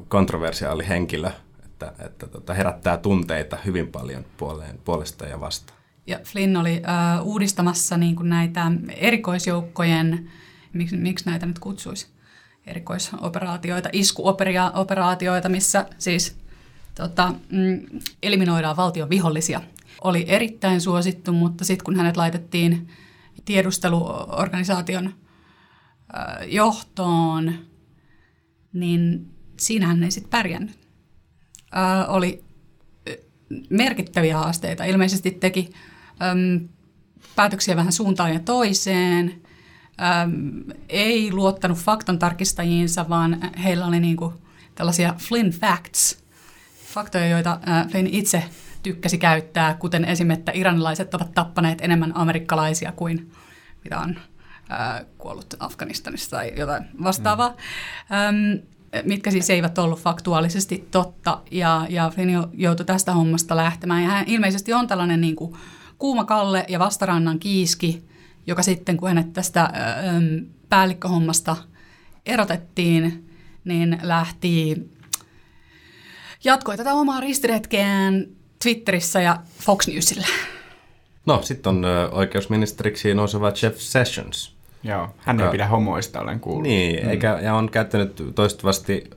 kontroversiaali 0.07 0.87
henkilö, 0.87 1.31
että, 1.65 1.93
että 2.05 2.27
tota, 2.27 2.53
herättää 2.53 2.97
tunteita 2.97 3.57
hyvin 3.65 3.87
paljon 3.87 4.25
puoleen, 4.37 4.79
puolesta 4.85 5.25
ja 5.25 5.39
vastaan. 5.39 5.76
Ja 6.07 6.19
Flynn 6.23 6.57
oli 6.57 6.81
äh, 6.87 7.25
uudistamassa 7.25 7.97
niin 7.97 8.15
kuin 8.15 8.29
näitä 8.29 8.71
erikoisjoukkojen, 8.89 10.31
miksi, 10.73 10.97
miksi 10.97 11.25
näitä 11.25 11.45
nyt 11.45 11.59
kutsuisi, 11.59 12.07
erikoisoperaatioita, 12.67 13.89
iskuoperaatioita, 13.93 15.49
missä 15.49 15.85
siis 15.97 16.37
tota, 16.95 17.33
mm, 17.51 17.99
eliminoidaan 18.23 18.77
valtion 18.77 19.09
vihollisia. 19.09 19.61
Oli 20.03 20.25
erittäin 20.27 20.81
suosittu, 20.81 21.33
mutta 21.33 21.65
sitten 21.65 21.85
kun 21.85 21.95
hänet 21.95 22.17
laitettiin 22.17 22.87
tiedusteluorganisaation 23.45 25.05
äh, 25.07 25.13
johtoon, 26.47 27.53
niin 28.73 29.31
siinä 29.57 29.87
hän 29.87 30.03
ei 30.03 30.11
sitten 30.11 30.29
pärjännyt. 30.29 30.79
Äh, 31.77 32.09
oli 32.09 32.43
merkittäviä 33.69 34.37
haasteita. 34.37 34.83
Ilmeisesti 34.83 35.31
teki 35.31 35.69
äm, 36.21 36.67
päätöksiä 37.35 37.75
vähän 37.75 37.91
suuntaan 37.91 38.33
ja 38.33 38.39
toiseen. 38.39 39.41
Äm, 40.23 40.63
ei 40.89 41.31
luottanut 41.31 41.77
faktan 41.77 42.19
tarkistajiinsa, 42.19 43.09
vaan 43.09 43.51
heillä 43.63 43.85
oli 43.85 43.99
niinku 43.99 44.33
tällaisia 44.75 45.13
Flynn 45.17 45.51
facts, 45.51 46.23
faktoja, 46.93 47.27
joita 47.27 47.59
äh, 47.67 47.87
Flynn 47.87 48.07
itse 48.07 48.43
tykkäsi 48.83 49.17
käyttää, 49.17 49.73
kuten 49.73 50.05
esimerkiksi, 50.05 50.41
että 50.41 50.51
iranilaiset 50.55 51.13
ovat 51.13 51.33
tappaneet 51.33 51.81
enemmän 51.81 52.11
amerikkalaisia 52.17 52.91
kuin 52.91 53.31
mitä 53.83 53.99
on 53.99 54.19
äh, 54.71 55.05
kuollut 55.17 55.53
Afganistanissa 55.59 56.29
tai 56.29 56.53
jotain 56.57 56.85
vastaavaa. 57.03 57.49
Mm. 57.49 58.15
Äm, 58.15 58.59
mitkä 59.03 59.31
siis 59.31 59.49
eivät 59.49 59.77
ollut 59.77 59.99
faktuaalisesti 59.99 60.87
totta, 60.91 61.41
ja, 61.51 61.85
ja 61.89 62.11
Flynn 62.15 62.49
joutui 62.53 62.85
tästä 62.85 63.11
hommasta 63.11 63.55
lähtemään. 63.55 64.03
Ja 64.03 64.09
hän 64.09 64.25
ilmeisesti 64.27 64.73
on 64.73 64.87
tällainen 64.87 65.21
niin 65.21 65.35
kuin 65.35 65.55
kuuma 65.97 66.25
kalle 66.25 66.65
ja 66.67 66.79
vastarannan 66.79 67.39
kiiski, 67.39 68.03
joka 68.47 68.63
sitten 68.63 68.97
kun 68.97 69.07
hänet 69.07 69.33
tästä 69.33 69.61
äm, 69.63 70.45
päällikköhommasta 70.69 71.55
erotettiin, 72.25 73.29
niin 73.63 73.99
lähti, 74.01 74.75
jatkoi 76.43 76.77
tätä 76.77 76.93
omaa 76.93 77.19
ristiretkeään 77.19 78.27
Twitterissä 78.63 79.21
ja 79.21 79.37
Fox 79.59 79.87
Newsillä. 79.87 80.27
No, 81.25 81.41
sitten 81.41 81.69
on 81.69 81.85
ö, 81.85 82.09
oikeusministeriksi 82.09 83.13
nouseva 83.13 83.51
Jeff 83.63 83.77
Sessions. 83.77 84.55
Joo, 84.83 85.09
hän 85.17 85.39
ei 85.39 85.43
Joka- 85.43 85.51
pidä 85.51 85.67
homoista, 85.67 86.21
olen 86.21 86.39
kuullut. 86.39 86.63
Niin, 86.63 87.03
mm. 87.03 87.09
eikä, 87.09 87.39
ja 87.41 87.55
on 87.55 87.69
käyttänyt 87.69 88.31
toistuvasti 88.35 89.09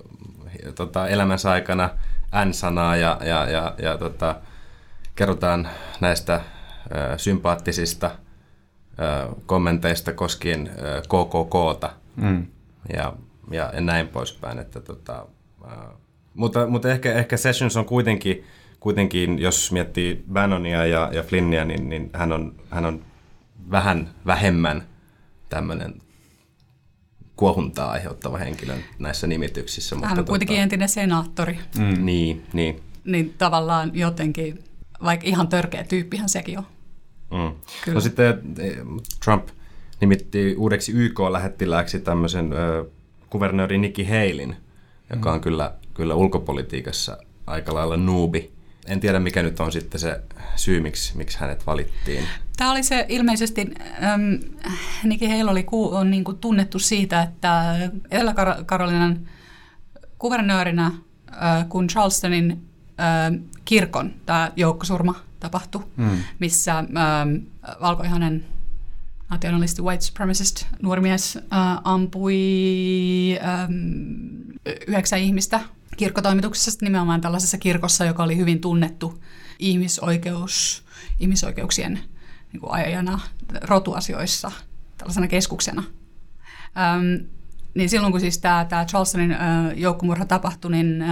tota, 0.75 1.09
elämänsä 1.09 1.51
aikana 1.51 1.91
N-sanaa 2.45 2.97
ja, 2.97 3.21
ja, 3.25 3.51
ja, 3.51 3.75
ja 3.83 3.99
tota, 3.99 4.37
kerrotaan 5.15 5.69
näistä 6.01 6.35
ö, 6.35 6.41
sympaattisista 7.17 8.11
kommenteista 9.47 10.13
koskien 10.13 10.71
KKKta 11.09 11.91
Mm. 12.17 12.47
ja, 12.97 13.13
ja, 13.51 13.71
ja 13.75 13.81
näin 13.81 14.09
poispäin. 14.09 14.59
Että, 14.59 14.81
tota, 14.81 15.27
mutta, 16.35 16.67
mutta 16.67 16.91
ehkä, 16.91 17.13
ehkä 17.15 17.37
Sessions 17.37 17.77
on 17.77 17.85
kuitenkin, 17.85 18.45
kuitenkin, 18.81 19.39
jos 19.39 19.73
miettii 19.73 20.25
Bannonia 20.33 20.87
ja, 20.87 21.11
ja 21.13 21.23
Flynnia, 21.23 21.65
niin, 21.65 21.89
niin 21.89 22.11
hän, 22.13 22.33
on, 22.33 22.55
hän 22.71 22.85
on 22.85 23.05
vähän 23.71 24.11
vähemmän 24.27 24.83
tämmöinen 25.49 25.95
kuohuntaa 27.37 27.91
aiheuttava 27.91 28.39
henkilö 28.39 28.75
näissä 28.99 29.27
nimityksissä. 29.27 29.97
Hän 30.05 30.19
on 30.19 30.25
kuitenkin 30.25 30.61
entinen 30.61 30.89
senaattori, 30.89 31.59
Mm. 31.79 32.05
Niin, 32.05 32.47
niin. 32.53 32.81
niin 33.05 33.35
tavallaan 33.39 33.91
jotenkin, 33.95 34.65
vaikka 35.05 35.27
ihan 35.27 35.49
törkeä 35.49 35.85
tyyppihän 35.85 36.29
sekin 36.29 36.59
on. 36.59 36.65
Mm. 37.31 37.61
Kyllä. 37.85 37.95
No 37.95 38.01
sitten 38.01 38.39
eh, 38.59 38.77
Trump 39.25 39.49
nimitti 40.01 40.55
uudeksi 40.59 40.93
YK-lähettilääksi 40.93 42.01
tämmöisen 42.01 42.53
ö, 42.53 42.85
kuvernööri 43.31 43.79
Nikki 43.79 44.05
Halin, 44.05 44.57
joka 45.11 45.33
on 45.33 45.41
kyllä, 45.41 45.75
kyllä 45.95 46.15
ulkopolitiikassa 46.15 47.19
aika 47.47 47.75
lailla 47.75 47.97
nuubi. 47.97 48.53
En 48.87 49.01
tiedä, 49.01 49.21
mikä 49.21 49.43
nyt 49.43 49.61
on 49.61 49.73
sitten 49.73 50.01
se 50.01 50.21
syy, 50.57 50.81
miksi, 50.81 51.17
miksi 51.17 51.39
hänet 51.39 51.67
valittiin. 51.67 52.25
Tämä 52.57 52.71
oli 52.71 52.83
se 52.83 53.07
ilmeisesti, 53.09 53.67
ähm, 54.03 54.35
Nikki 55.05 55.29
Haley 55.29 55.49
oli 55.51 55.63
ku, 55.63 55.95
on 55.95 56.11
niin 56.11 56.25
kuin 56.25 56.39
tunnettu 56.39 56.79
siitä, 56.79 57.23
että 57.23 57.77
Etelä-Karolinan 58.11 59.29
kuvernöörinä, 60.19 60.87
äh, 60.87 61.69
kun 61.69 61.87
Charlestonin 61.87 62.70
kirkon 63.65 64.13
tämä 64.27 64.53
joukkosurma 64.57 65.15
tapahtui, 65.41 65.85
mm. 65.97 66.19
missä 66.39 66.79
ähm, 66.79 66.89
valkoihanen 67.81 68.45
nationalisti 69.31 69.83
white 69.83 70.05
supremacist 70.05 70.65
nuori 70.83 71.01
mies 71.01 71.37
äh, 71.37 71.43
ampui 71.85 72.39
ähm, 73.45 73.73
yhdeksän 74.89 75.19
ihmistä 75.19 75.61
kirkkotoimituksessa 75.97 76.79
nimenomaan 76.83 77.21
tällaisessa 77.21 77.59
kirkossa, 77.59 78.05
joka 78.05 78.23
oli 78.23 78.37
hyvin 78.37 78.61
tunnettu 78.61 79.23
ihmisoikeus, 79.59 80.85
ihmisoikeuksien 81.21 82.01
niin 82.53 82.61
kuin 82.61 82.73
ajajana 82.73 83.21
rotuasioissa, 83.63 84.53
tällaisena 84.99 85.29
keskuksena. 85.29 85.85
Öm, 86.97 87.27
niin 87.75 87.89
silloin 87.89 88.13
kun 88.13 88.21
siis 88.21 88.39
tämä, 88.39 88.65
tämä 88.65 88.85
Charlestonin 88.85 89.37
joukkomurha 89.77 90.25
tapahtui, 90.25 90.71
niin 90.71 91.05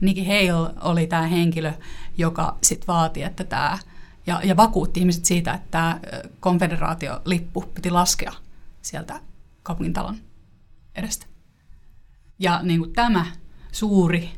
Nikki 0.00 0.26
Hale 0.26 0.74
oli 0.80 1.06
tämä 1.06 1.22
henkilö, 1.22 1.72
joka 2.18 2.58
sitten 2.62 2.86
vaati, 2.86 3.22
että 3.22 3.44
tämä, 3.44 3.78
ja, 4.26 4.40
ja 4.44 4.56
vakuutti 4.56 5.00
ihmiset 5.00 5.24
siitä, 5.24 5.52
että 5.54 5.68
tämä 5.70 6.00
konfederaatiolippu 6.40 7.60
piti 7.60 7.90
laskea 7.90 8.32
sieltä 8.82 9.20
kaupungintalon 9.62 10.16
edestä. 10.94 11.26
Ja 12.38 12.60
niin 12.62 12.80
kuin 12.80 12.92
tämä 12.92 13.26
suuri 13.72 14.30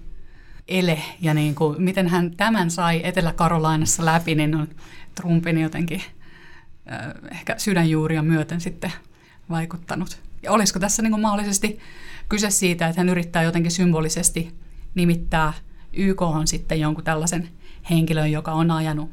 ele 0.68 1.02
ja 1.20 1.34
niin 1.34 1.54
kuin, 1.54 1.82
miten 1.82 2.08
hän 2.08 2.36
tämän 2.36 2.70
sai 2.70 3.00
Etelä-Karolainassa 3.04 4.04
läpi, 4.04 4.34
niin 4.34 4.54
on 4.54 4.68
Trumpin 5.14 5.58
jotenkin 5.58 6.02
ehkä 7.30 7.54
sydänjuuria 7.58 8.22
myöten 8.22 8.60
sitten 8.60 8.92
vaikuttanut. 9.50 10.22
Ja 10.44 10.52
olisiko 10.52 10.78
tässä 10.78 11.02
niin 11.02 11.10
kuin 11.10 11.22
mahdollisesti 11.22 11.78
kyse 12.28 12.50
siitä, 12.50 12.88
että 12.88 13.00
hän 13.00 13.08
yrittää 13.08 13.42
jotenkin 13.42 13.70
symbolisesti 13.70 14.54
nimittää 14.94 15.52
YK 15.92 16.22
on 16.22 16.46
sitten 16.46 16.80
jonkun 16.80 17.04
tällaisen 17.04 17.48
henkilön, 17.90 18.32
joka 18.32 18.52
on 18.52 18.70
ajanut 18.70 19.10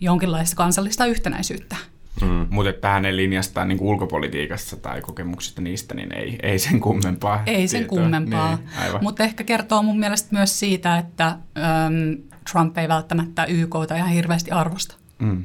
jonkinlaista 0.00 0.56
kansallista 0.56 1.06
yhtenäisyyttä. 1.06 1.76
Mm. 2.20 2.46
Mutta 2.50 2.70
että 2.70 2.88
hänen 2.88 3.16
linjastaan 3.16 3.68
niin 3.68 3.80
ulkopolitiikassa 3.80 4.76
tai 4.76 5.00
kokemuksista 5.00 5.60
niistä, 5.60 5.94
niin 5.94 6.14
ei, 6.14 6.38
ei 6.42 6.58
sen 6.58 6.80
kummempaa. 6.80 7.42
Ei 7.46 7.68
sen 7.68 7.80
tietoa. 7.80 7.98
kummempaa, 7.98 8.56
Niin, 8.56 9.02
mutta 9.02 9.24
ehkä 9.24 9.44
kertoo 9.44 9.82
mun 9.82 9.98
mielestä 9.98 10.28
myös 10.32 10.58
siitä, 10.58 10.98
että 10.98 11.26
äm, 11.26 12.16
Trump 12.52 12.78
ei 12.78 12.88
välttämättä 12.88 13.44
YKta 13.44 13.96
ihan 13.96 14.10
hirveästi 14.10 14.50
arvosta. 14.50 14.96
Mm. 15.18 15.44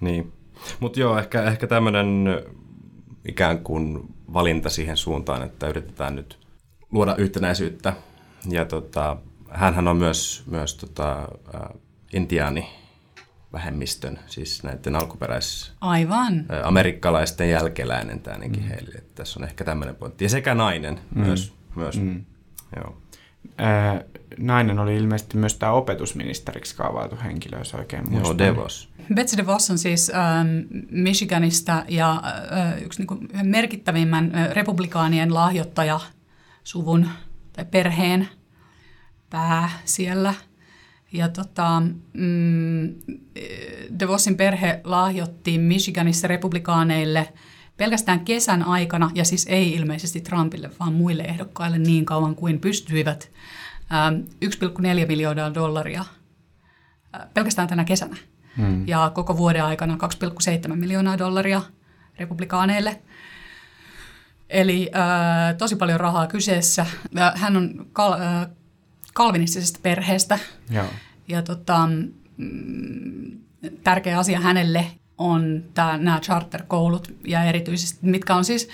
Niin. 0.00 0.32
Mutta 0.80 1.00
joo, 1.00 1.18
ehkä, 1.18 1.42
ehkä 1.42 1.66
tämmöinen 1.66 2.24
ikään 3.28 3.58
kuin 3.58 4.14
valinta 4.32 4.70
siihen 4.70 4.96
suuntaan, 4.96 5.42
että 5.42 5.68
yritetään 5.68 6.16
nyt 6.16 6.38
luoda 6.92 7.14
yhtenäisyyttä. 7.16 7.92
Ja 8.48 8.64
tota, 8.64 9.16
hänhän 9.50 9.88
on 9.88 9.96
myös, 9.96 10.42
myös 10.46 10.74
tota, 10.74 11.18
äh, 11.54 11.60
intiaani 12.12 12.68
vähemmistön, 13.52 14.18
siis 14.26 14.62
näiden 14.62 14.96
alkuperäis 14.96 15.72
Aivan. 15.80 16.38
ä, 16.38 16.60
amerikkalaisten 16.64 17.50
jälkeläinen 17.50 18.20
tämä 18.20 18.34
ainakin 18.34 18.62
mm. 18.62 18.68
heille. 18.68 18.94
Että 18.98 19.14
tässä 19.14 19.40
on 19.40 19.44
ehkä 19.44 19.64
tämmöinen 19.64 19.96
pointti. 19.96 20.24
Ja 20.24 20.28
sekä 20.28 20.54
nainen 20.54 21.00
mm. 21.14 21.24
myös. 21.24 21.52
myös. 21.76 22.00
Mm. 22.00 22.24
Joo. 22.76 22.96
Ää, 23.58 24.04
nainen 24.38 24.78
oli 24.78 24.96
ilmeisesti 24.96 25.36
myös 25.36 25.54
tämä 25.54 25.72
opetusministeriksi 25.72 26.76
kaavailtu 26.76 27.16
henkilö, 27.24 27.58
jos 27.58 27.74
oikein 27.74 28.10
muistan. 28.10 28.38
Joo, 28.38 28.38
Devos. 28.38 28.88
Betsy 29.14 29.36
DeVos 29.36 29.70
on 29.70 29.78
siis 29.78 30.12
ähm, 30.14 30.48
Michiganista 30.90 31.84
ja 31.88 32.22
äh, 32.52 32.82
yksi 32.82 33.02
niin 33.02 33.48
merkittävimmän 33.48 34.34
äh, 34.34 34.52
republikaanien 34.52 35.34
lahjoittaja 35.34 36.00
suvun 36.64 37.08
tai 37.52 37.64
perheen 37.64 38.28
pää 39.30 39.70
siellä. 39.84 40.34
Ja 41.12 41.28
tota, 41.28 41.82
mm, 42.12 42.94
DeVossin 43.98 44.36
perhe 44.36 44.80
lahjoitti 44.84 45.58
Michiganissa 45.58 46.28
republikaaneille 46.28 47.32
pelkästään 47.76 48.20
kesän 48.20 48.62
aikana, 48.62 49.10
ja 49.14 49.24
siis 49.24 49.46
ei 49.46 49.72
ilmeisesti 49.72 50.20
Trumpille, 50.20 50.70
vaan 50.80 50.92
muille 50.92 51.22
ehdokkaille 51.22 51.78
niin 51.78 52.04
kauan 52.04 52.34
kuin 52.34 52.60
pystyivät, 52.60 53.30
ähm, 53.92 54.14
1,4 54.44 55.06
miljoonaa 55.06 55.54
dollaria 55.54 56.00
äh, 56.00 57.20
pelkästään 57.34 57.68
tänä 57.68 57.84
kesänä. 57.84 58.16
Hmm. 58.60 58.88
Ja 58.88 59.10
koko 59.14 59.36
vuoden 59.36 59.64
aikana 59.64 59.98
2,7 60.68 60.74
miljoonaa 60.74 61.18
dollaria 61.18 61.62
republikaaneille. 62.18 63.02
Eli 64.48 64.90
äh, 64.96 65.56
tosi 65.58 65.76
paljon 65.76 66.00
rahaa 66.00 66.26
kyseessä. 66.26 66.86
Hän 67.34 67.56
on 67.56 67.86
kal- 67.92 68.20
äh, 68.20 68.46
kalvinistisesta 69.14 69.78
perheestä. 69.82 70.38
Joo. 70.70 70.86
Ja 71.28 71.42
tota, 71.42 71.88
mm, 72.36 73.38
tärkeä 73.84 74.18
asia 74.18 74.40
hänelle 74.40 74.86
on 75.18 75.64
tämä, 75.74 75.98
nämä 75.98 76.20
charterkoulut 76.20 77.14
ja 77.26 77.44
erityisesti, 77.44 77.98
mitkä 78.02 78.34
on 78.34 78.44
siis 78.44 78.68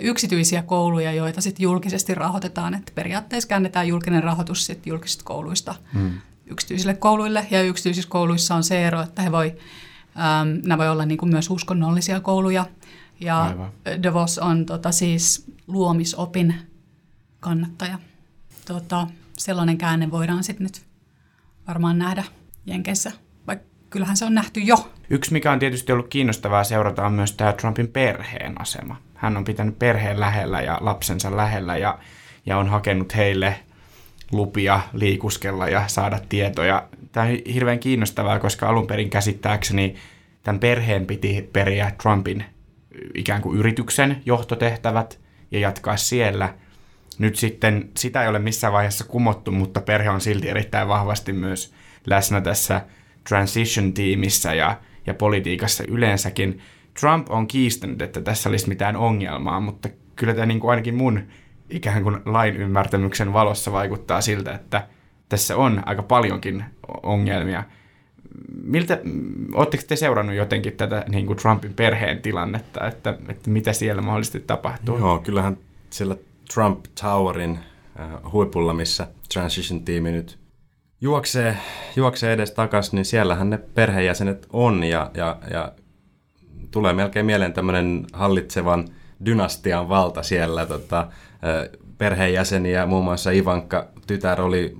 yksityisiä 0.00 0.62
kouluja, 0.62 1.12
joita 1.12 1.40
sitten 1.40 1.62
julkisesti 1.62 2.14
rahoitetaan. 2.14 2.74
Että 2.74 2.92
periaatteessa 2.94 3.48
käännetään 3.48 3.88
julkinen 3.88 4.22
rahoitus 4.22 4.66
sit 4.66 4.86
julkisista 4.86 5.24
kouluista 5.24 5.74
hmm. 5.92 6.12
Yksityisille 6.50 6.94
kouluille 6.94 7.46
ja 7.50 7.62
yksityisissä 7.62 8.10
kouluissa 8.10 8.54
on 8.54 8.64
se 8.64 8.86
ero, 8.86 9.02
että 9.02 9.22
he 9.22 9.32
voi, 9.32 9.56
ähm, 10.16 10.48
nämä 10.64 10.78
voi 10.78 10.88
olla 10.88 11.06
niin 11.06 11.18
kuin 11.18 11.30
myös 11.30 11.50
uskonnollisia 11.50 12.20
kouluja 12.20 12.66
ja 13.20 13.42
Aivan. 13.42 13.70
DeVos 14.02 14.38
on 14.38 14.66
tota, 14.66 14.92
siis 14.92 15.46
luomisopin 15.66 16.54
kannattaja. 17.40 17.98
Tota, 18.64 19.06
sellainen 19.38 19.78
käänne 19.78 20.10
voidaan 20.10 20.44
sitten 20.44 20.64
nyt 20.64 20.82
varmaan 21.68 21.98
nähdä 21.98 22.24
Jenkeissä, 22.66 23.12
vaikka 23.46 23.66
kyllähän 23.90 24.16
se 24.16 24.24
on 24.24 24.34
nähty 24.34 24.60
jo. 24.60 24.92
Yksi, 25.10 25.32
mikä 25.32 25.52
on 25.52 25.58
tietysti 25.58 25.92
ollut 25.92 26.08
kiinnostavaa 26.08 26.64
seurata, 26.64 27.06
on 27.06 27.12
myös 27.12 27.32
tämä 27.32 27.52
Trumpin 27.52 27.88
perheen 27.88 28.60
asema. 28.60 28.96
Hän 29.14 29.36
on 29.36 29.44
pitänyt 29.44 29.78
perheen 29.78 30.20
lähellä 30.20 30.60
ja 30.60 30.78
lapsensa 30.80 31.36
lähellä 31.36 31.76
ja, 31.76 31.98
ja 32.46 32.58
on 32.58 32.68
hakenut 32.68 33.16
heille 33.16 33.60
lupia 34.32 34.80
liikuskella 34.92 35.68
ja 35.68 35.88
saada 35.88 36.20
tietoja. 36.28 36.88
Tämä 37.12 37.26
on 37.26 37.32
hirveän 37.54 37.78
kiinnostavaa, 37.78 38.38
koska 38.38 38.68
alun 38.68 38.86
perin 38.86 39.10
käsittääkseni 39.10 39.94
tämän 40.42 40.60
perheen 40.60 41.06
piti 41.06 41.50
periä 41.52 41.92
Trumpin 42.02 42.44
ikään 43.14 43.42
kuin 43.42 43.58
yrityksen 43.58 44.22
johtotehtävät 44.26 45.20
ja 45.50 45.58
jatkaa 45.58 45.96
siellä. 45.96 46.54
Nyt 47.18 47.36
sitten 47.36 47.90
sitä 47.96 48.22
ei 48.22 48.28
ole 48.28 48.38
missään 48.38 48.72
vaiheessa 48.72 49.04
kumottu, 49.04 49.52
mutta 49.52 49.80
perhe 49.80 50.10
on 50.10 50.20
silti 50.20 50.48
erittäin 50.48 50.88
vahvasti 50.88 51.32
myös 51.32 51.74
läsnä 52.06 52.40
tässä 52.40 52.80
transition-tiimissä 53.28 54.54
ja, 54.54 54.80
ja 55.06 55.14
politiikassa 55.14 55.84
yleensäkin. 55.88 56.60
Trump 57.00 57.30
on 57.30 57.46
kiistänyt, 57.48 58.02
että 58.02 58.20
tässä 58.20 58.48
olisi 58.48 58.68
mitään 58.68 58.96
ongelmaa, 58.96 59.60
mutta 59.60 59.88
kyllä 60.16 60.34
tämä 60.34 60.46
niin 60.46 60.60
kuin 60.60 60.70
ainakin 60.70 60.94
mun 60.94 61.22
ikään 61.70 62.02
kuin 62.02 62.20
lain 62.24 62.56
ymmärtämyksen 62.56 63.32
valossa 63.32 63.72
vaikuttaa 63.72 64.20
siltä, 64.20 64.54
että 64.54 64.86
tässä 65.28 65.56
on 65.56 65.82
aika 65.86 66.02
paljonkin 66.02 66.64
ongelmia– 67.02 67.64
miltä, 68.62 68.98
oletteko 69.54 69.82
te 69.88 69.96
seurannut 69.96 70.36
jotenkin 70.36 70.72
tätä 70.72 71.04
niin 71.08 71.26
kuin 71.26 71.38
Trumpin 71.38 71.74
perheen 71.74 72.22
tilannetta, 72.22 72.86
että, 72.86 73.18
että 73.28 73.50
mitä 73.50 73.72
siellä 73.72 74.02
mahdollisesti 74.02 74.40
tapahtuu? 74.40 74.98
Joo, 74.98 75.18
kyllähän 75.18 75.58
siellä 75.90 76.16
Trump 76.54 76.84
Towerin 77.02 77.58
äh, 78.00 78.32
huipulla, 78.32 78.74
missä 78.74 79.06
Transition-tiimi 79.32 80.12
nyt 80.12 80.38
juoksee, 81.00 81.56
juoksee 81.96 82.32
edes 82.32 82.50
takaisin, 82.50 82.96
niin 82.96 83.04
siellähän 83.04 83.50
ne 83.50 83.58
perheenjäsenet 83.58 84.46
on 84.52 84.84
ja, 84.84 85.10
ja, 85.14 85.38
ja 85.50 85.72
tulee 86.70 86.92
melkein 86.92 87.26
mieleen 87.26 87.52
tämmöinen 87.52 88.06
hallitsevan 88.12 88.88
dynastian 89.24 89.88
valta 89.88 90.22
siellä. 90.22 90.66
Tota, 90.66 91.06
perheenjäseniä, 91.98 92.86
muun 92.86 93.04
muassa 93.04 93.30
Ivanka 93.30 93.88
tytär 94.06 94.40
oli 94.40 94.76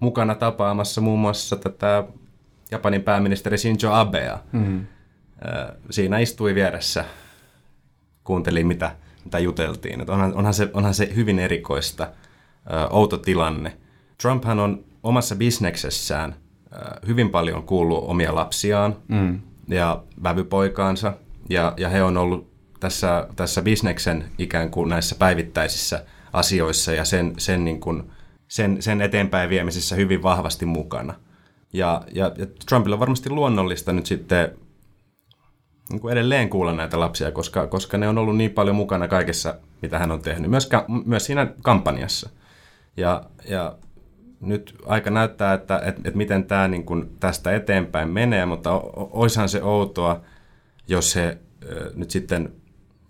mukana 0.00 0.34
tapaamassa 0.34 1.00
muun 1.00 1.18
muassa 1.18 1.56
tätä 1.56 2.04
Japanin 2.70 3.02
pääministeri 3.02 3.58
Shinzo 3.58 3.92
Abea. 3.92 4.38
Mm. 4.52 4.86
Siinä 5.90 6.18
istui 6.18 6.54
vieressä, 6.54 7.04
kuunteli 8.24 8.64
mitä, 8.64 8.96
mitä 9.24 9.38
juteltiin. 9.38 10.00
Että 10.00 10.12
onhan, 10.12 10.34
onhan, 10.34 10.54
se, 10.54 10.70
onhan 10.72 10.94
se 10.94 11.12
hyvin 11.16 11.38
erikoista, 11.38 12.08
outo 12.90 13.18
tilanne. 13.18 13.76
Trumphan 14.22 14.60
on 14.60 14.84
omassa 15.02 15.36
bisneksessään 15.36 16.34
hyvin 17.06 17.30
paljon 17.30 17.62
kuullut 17.62 18.04
omia 18.06 18.34
lapsiaan 18.34 18.96
mm. 19.08 19.40
ja 19.68 20.02
vävypoikaansa, 20.22 21.12
ja, 21.50 21.74
ja 21.76 21.88
he 21.88 22.02
on 22.02 22.16
ollut 22.16 22.55
tässä, 22.80 23.26
tässä 23.36 23.62
bisneksen 23.62 24.24
ikään 24.38 24.70
kuin 24.70 24.88
näissä 24.88 25.16
päivittäisissä 25.18 26.04
asioissa 26.32 26.92
ja 26.92 27.04
sen, 27.04 27.34
sen, 27.38 27.64
niin 27.64 27.80
kuin, 27.80 28.10
sen, 28.48 28.82
sen 28.82 29.00
eteenpäin 29.00 29.50
viemisessä 29.50 29.96
hyvin 29.96 30.22
vahvasti 30.22 30.66
mukana. 30.66 31.14
Ja, 31.72 32.02
ja, 32.14 32.32
ja 32.38 32.46
Trumpilla 32.68 32.96
on 32.96 33.00
varmasti 33.00 33.30
luonnollista 33.30 33.92
nyt 33.92 34.06
sitten 34.06 34.58
niin 35.90 36.00
kuin 36.00 36.12
edelleen 36.12 36.48
kuulla 36.48 36.72
näitä 36.72 37.00
lapsia, 37.00 37.32
koska, 37.32 37.66
koska 37.66 37.98
ne 37.98 38.08
on 38.08 38.18
ollut 38.18 38.36
niin 38.36 38.50
paljon 38.50 38.76
mukana 38.76 39.08
kaikessa, 39.08 39.54
mitä 39.82 39.98
hän 39.98 40.10
on 40.10 40.22
tehnyt, 40.22 40.50
myös, 40.50 40.68
myös 41.04 41.24
siinä 41.24 41.46
kampanjassa. 41.62 42.30
Ja, 42.96 43.24
ja 43.48 43.76
nyt 44.40 44.74
aika 44.86 45.10
näyttää, 45.10 45.54
että, 45.54 45.76
että, 45.78 46.00
että 46.04 46.18
miten 46.18 46.44
tämä 46.44 46.68
niin 46.68 46.84
kuin 46.84 47.16
tästä 47.20 47.56
eteenpäin 47.56 48.08
menee, 48.08 48.46
mutta 48.46 48.80
oishan 48.96 49.48
se 49.48 49.62
outoa, 49.62 50.20
jos 50.88 51.12
se 51.12 51.38
nyt 51.94 52.10
sitten 52.10 52.52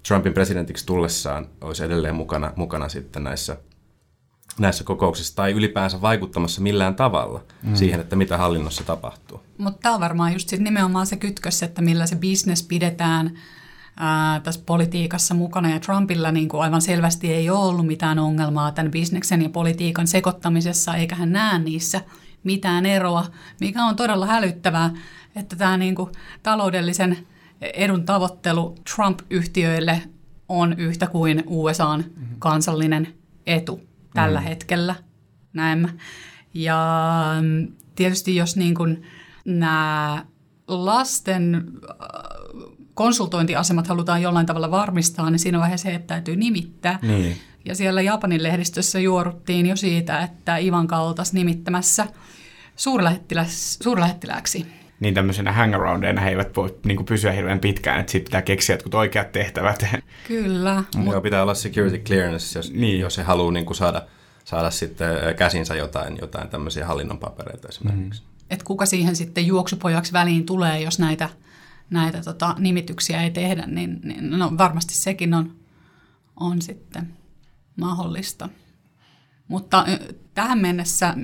Trumpin 0.09 0.35
presidentiksi 0.35 0.87
tullessaan 0.87 1.49
olisi 1.61 1.85
edelleen 1.85 2.15
mukana, 2.15 2.53
mukana 2.57 2.89
sitten 2.89 3.25
näissä– 3.25 3.57
näissä 4.59 4.85
kokouksissa 4.85 5.37
tai 5.37 5.53
ylipäänsä 5.53 6.01
vaikuttamassa 6.01 6.61
millään 6.61 6.95
tavalla 6.95 7.43
mm. 7.63 7.75
siihen, 7.75 8.01
että 8.01 8.17
mitä 8.17 8.37
hallinnossa 8.37 8.85
tapahtuu. 8.85 9.43
Mutta 9.59 9.79
tämä 9.83 9.95
on 9.95 10.01
varmaan 10.01 10.33
just 10.33 10.49
sit 10.49 10.61
nimenomaan 10.61 11.07
se 11.07 11.17
kytkös, 11.17 11.63
että 11.63 11.83
millä 11.83 12.07
se 12.07 12.17
bisnes 12.17 12.63
pidetään 12.63 13.39
ää, 13.97 14.41
tässä 14.41 14.61
politiikassa 14.67 15.35
mukana. 15.35 15.71
Ja 15.71 15.81
Trumpilla 15.81 16.33
niin 16.33 16.49
kuin 16.49 16.63
aivan 16.63 16.83
selvästi 16.83 17.33
ei 17.33 17.51
ole 17.51 17.59
ollut 17.59 17.87
mitään 17.87 18.19
ongelmaa 18.19 18.73
tämän 18.73 18.93
bisneksen 18.93 19.43
ja 19.43 19.49
politiikan 19.49 20.07
sekoittamisessa, 20.07 20.95
eikä 20.95 21.15
hän 21.15 21.33
näe 21.33 21.59
niissä 21.59 22.01
mitään 22.45 22.87
eroa, 22.87 23.27
mikä 23.61 23.85
on 23.85 23.97
todella 23.97 24.27
hälyttävää, 24.27 24.91
että 25.37 25.57
tämä 25.57 25.77
niin 25.77 25.95
kuin 25.95 26.11
taloudellisen 26.43 27.27
edun 27.61 28.05
tavoittelu 28.05 28.75
Trump-yhtiöille 28.95 30.03
on 30.49 30.79
yhtä 30.79 31.07
kuin 31.07 31.45
USAn 31.47 32.01
mm-hmm. 32.01 32.37
kansallinen 32.39 33.09
etu 33.47 33.81
tällä 34.15 34.41
mm. 34.41 34.45
hetkellä 34.45 34.95
näemmä. 35.53 35.89
Ja 36.55 36.79
tietysti 37.95 38.37
jos 38.37 38.57
niin 38.57 38.75
kuin 38.75 39.03
nämä 39.45 40.25
lasten 40.69 41.55
äh, 41.55 41.63
konsultointiasemat 42.95 43.87
halutaan 43.87 44.23
jollain 44.23 44.47
tavalla 44.47 44.71
varmistaa, 44.71 45.31
niin 45.31 45.39
siinä 45.39 45.61
vaiheessa 45.61 45.89
heitä 45.89 46.07
täytyy 46.07 46.37
nimittää. 46.37 46.99
Niin. 47.03 47.37
Ja 47.65 47.75
siellä 47.75 48.03
Japanin 48.03 48.43
lehdistössä 48.43 49.01
juoruttiin 49.01 49.67
jo 49.67 49.77
siitä, 49.77 50.21
että 50.21 50.57
Ivan 50.57 50.89
oltaisiin 50.95 51.35
nimittämässä 51.35 52.07
suurlähettilääksi. 53.81 54.67
Niin 55.01 55.15
tämmöisenä 55.15 55.53
hangaroundeina 55.53 56.21
he 56.21 56.31
eivät 56.31 56.57
voi 56.57 56.79
niin 56.85 56.97
kuin 56.97 57.07
pysyä 57.07 57.33
hirveän 57.33 57.61
pitkään, 57.61 58.01
että 58.01 58.13
sitten 58.13 58.31
pitää 58.31 58.43
keksiä 58.43 58.75
jotkut 58.75 58.95
oikeat 58.95 59.33
tehtävät. 59.33 59.87
Kyllä. 60.29 60.85
Mut... 60.97 61.13
Joo, 61.13 61.21
pitää 61.21 61.43
olla 61.43 61.55
security 61.55 61.99
clearance, 61.99 62.59
jos, 62.59 62.73
niin. 62.73 63.01
jos 63.01 63.19
he 63.19 63.23
haluaa 63.23 63.53
niin 63.53 63.67
kuin 63.67 63.77
saada, 63.77 64.03
saada 64.45 64.71
sitten 64.71 65.09
käsinsä 65.37 65.75
jotain, 65.75 66.19
jotain 66.21 66.49
tämmöisiä 66.49 66.87
hallinnon 66.87 67.19
papereita 67.19 67.69
esimerkiksi. 67.69 68.23
Mm. 68.23 68.29
Et 68.51 68.63
kuka 68.63 68.87
siihen 68.87 69.17
sitten 69.17 69.47
juoksupojaksi 69.47 70.13
väliin 70.13 70.47
tulee, 70.47 70.81
jos 70.81 70.99
näitä, 70.99 71.29
näitä 71.91 72.23
tota, 72.23 72.55
nimityksiä 72.59 73.23
ei 73.23 73.31
tehdä, 73.31 73.65
niin, 73.67 74.01
niin 74.05 74.31
no, 74.31 74.53
varmasti 74.59 74.95
sekin 74.95 75.35
on, 75.35 75.53
on 76.37 76.63
sitten 76.63 77.15
mahdollista. 77.77 78.49
Mutta 79.49 79.87
tähän 80.35 80.59
mennessä 80.59 81.15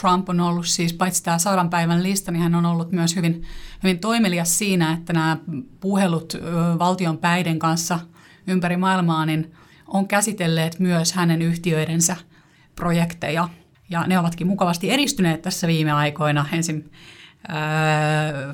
Trump 0.00 0.28
on 0.28 0.40
ollut 0.40 0.66
siis, 0.66 0.92
paitsi 0.92 1.22
tämä 1.22 1.38
sadan 1.38 1.70
päivän 1.70 2.02
lista, 2.02 2.32
niin 2.32 2.42
hän 2.42 2.54
on 2.54 2.66
ollut 2.66 2.92
myös 2.92 3.16
hyvin, 3.16 3.42
hyvin 3.82 3.98
toimelias 3.98 4.58
siinä, 4.58 4.92
että 4.92 5.12
nämä 5.12 5.36
puhelut 5.80 6.36
valtion 6.78 7.18
päiden 7.18 7.58
kanssa 7.58 7.98
ympäri 8.46 8.76
maailmaa 8.76 9.26
niin 9.26 9.52
on 9.86 10.08
käsitelleet 10.08 10.78
myös 10.78 11.12
hänen 11.12 11.42
yhtiöidensä 11.42 12.16
projekteja. 12.76 13.48
Ja 13.90 14.06
ne 14.06 14.18
ovatkin 14.18 14.46
mukavasti 14.46 14.90
edistyneet 14.90 15.42
tässä 15.42 15.66
viime 15.66 15.92
aikoina. 15.92 16.46
Ensin 16.52 16.90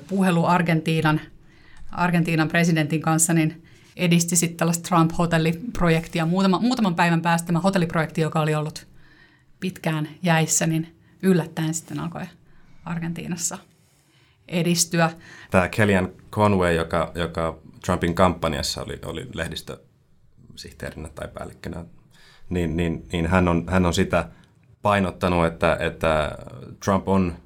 puhelu 0.08 0.46
Argentiinan, 0.46 1.20
Argentiinan 1.92 2.48
presidentin 2.48 3.02
kanssa, 3.02 3.34
niin 3.34 3.66
edisti 3.96 4.36
sitten 4.36 4.56
tällaista 4.56 4.88
Trump-hotelliprojektia. 4.88 6.26
Muutama, 6.26 6.58
muutaman 6.58 6.94
päivän 6.94 7.22
päästä 7.22 7.46
tämä 7.46 7.60
hotelliprojekti, 7.60 8.20
joka 8.20 8.40
oli 8.40 8.54
ollut 8.54 8.91
pitkään 9.62 10.08
jäissä, 10.22 10.66
niin 10.66 10.96
yllättäen 11.22 11.74
sitten 11.74 12.00
alkoi 12.00 12.22
Argentiinassa 12.84 13.58
edistyä. 14.48 15.10
Tämä 15.50 15.68
Kellyanne 15.68 16.10
Conway, 16.30 16.74
joka, 16.74 17.12
joka 17.14 17.58
Trumpin 17.84 18.14
kampanjassa 18.14 18.82
oli, 18.82 18.98
oli 19.04 19.28
lehdistösihteerinä 19.34 21.08
tai 21.08 21.28
päällikkönä, 21.28 21.84
niin, 22.50 22.76
niin, 22.76 23.06
niin 23.12 23.26
hän, 23.26 23.48
on, 23.48 23.64
hän 23.68 23.86
on 23.86 23.94
sitä 23.94 24.28
painottanut, 24.82 25.46
että, 25.46 25.76
että 25.80 26.38
Trump 26.84 27.08
on 27.08 27.36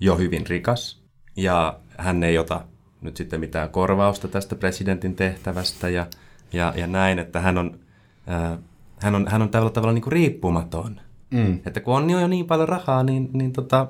jo 0.00 0.16
hyvin 0.16 0.46
rikas 0.46 1.02
ja 1.36 1.78
hän 1.98 2.24
ei 2.24 2.38
ota 2.38 2.64
nyt 3.00 3.16
sitten 3.16 3.40
mitään 3.40 3.70
korvausta 3.70 4.28
tästä 4.28 4.54
presidentin 4.54 5.16
tehtävästä 5.16 5.88
ja, 5.88 6.06
ja, 6.52 6.72
ja 6.76 6.86
näin, 6.86 7.18
että 7.18 7.40
hän 7.40 7.58
on, 7.58 7.80
äh, 8.30 8.58
hän 9.00 9.14
on, 9.14 9.26
hän 9.28 9.42
on 9.42 9.48
tällä 9.48 9.70
tavalla 9.70 9.92
niin 9.92 10.02
kuin 10.02 10.12
riippumaton. 10.12 11.00
Mm. 11.34 11.60
Että 11.66 11.80
kun 11.80 11.94
on 11.94 12.10
jo 12.10 12.26
niin 12.26 12.46
paljon 12.46 12.68
rahaa, 12.68 13.02
niin, 13.02 13.30
niin, 13.32 13.52
tota, 13.52 13.86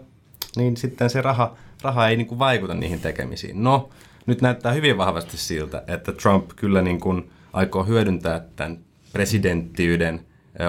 niin 0.57 0.77
sitten 0.77 1.11
se 1.11 1.23
raha, 1.23 1.57
raha 1.83 2.09
ei 2.09 2.17
niin 2.17 2.27
kuin 2.27 2.39
vaikuta 2.39 2.75
niihin 2.75 3.01
tekemisiin. 3.01 3.65
No, 3.65 3.91
nyt 4.27 4.43
näyttää 4.43 4.73
hyvin 4.73 4.99
vahvasti 4.99 5.37
siltä, 5.37 5.83
että 5.87 6.13
Trump 6.13 6.51
kyllä 6.57 6.83
niin 6.83 7.01
kuin 7.01 7.31
aikoo 7.53 7.85
hyödyntää 7.85 8.41
tämän 8.57 8.79
presidenttiyden 9.13 10.21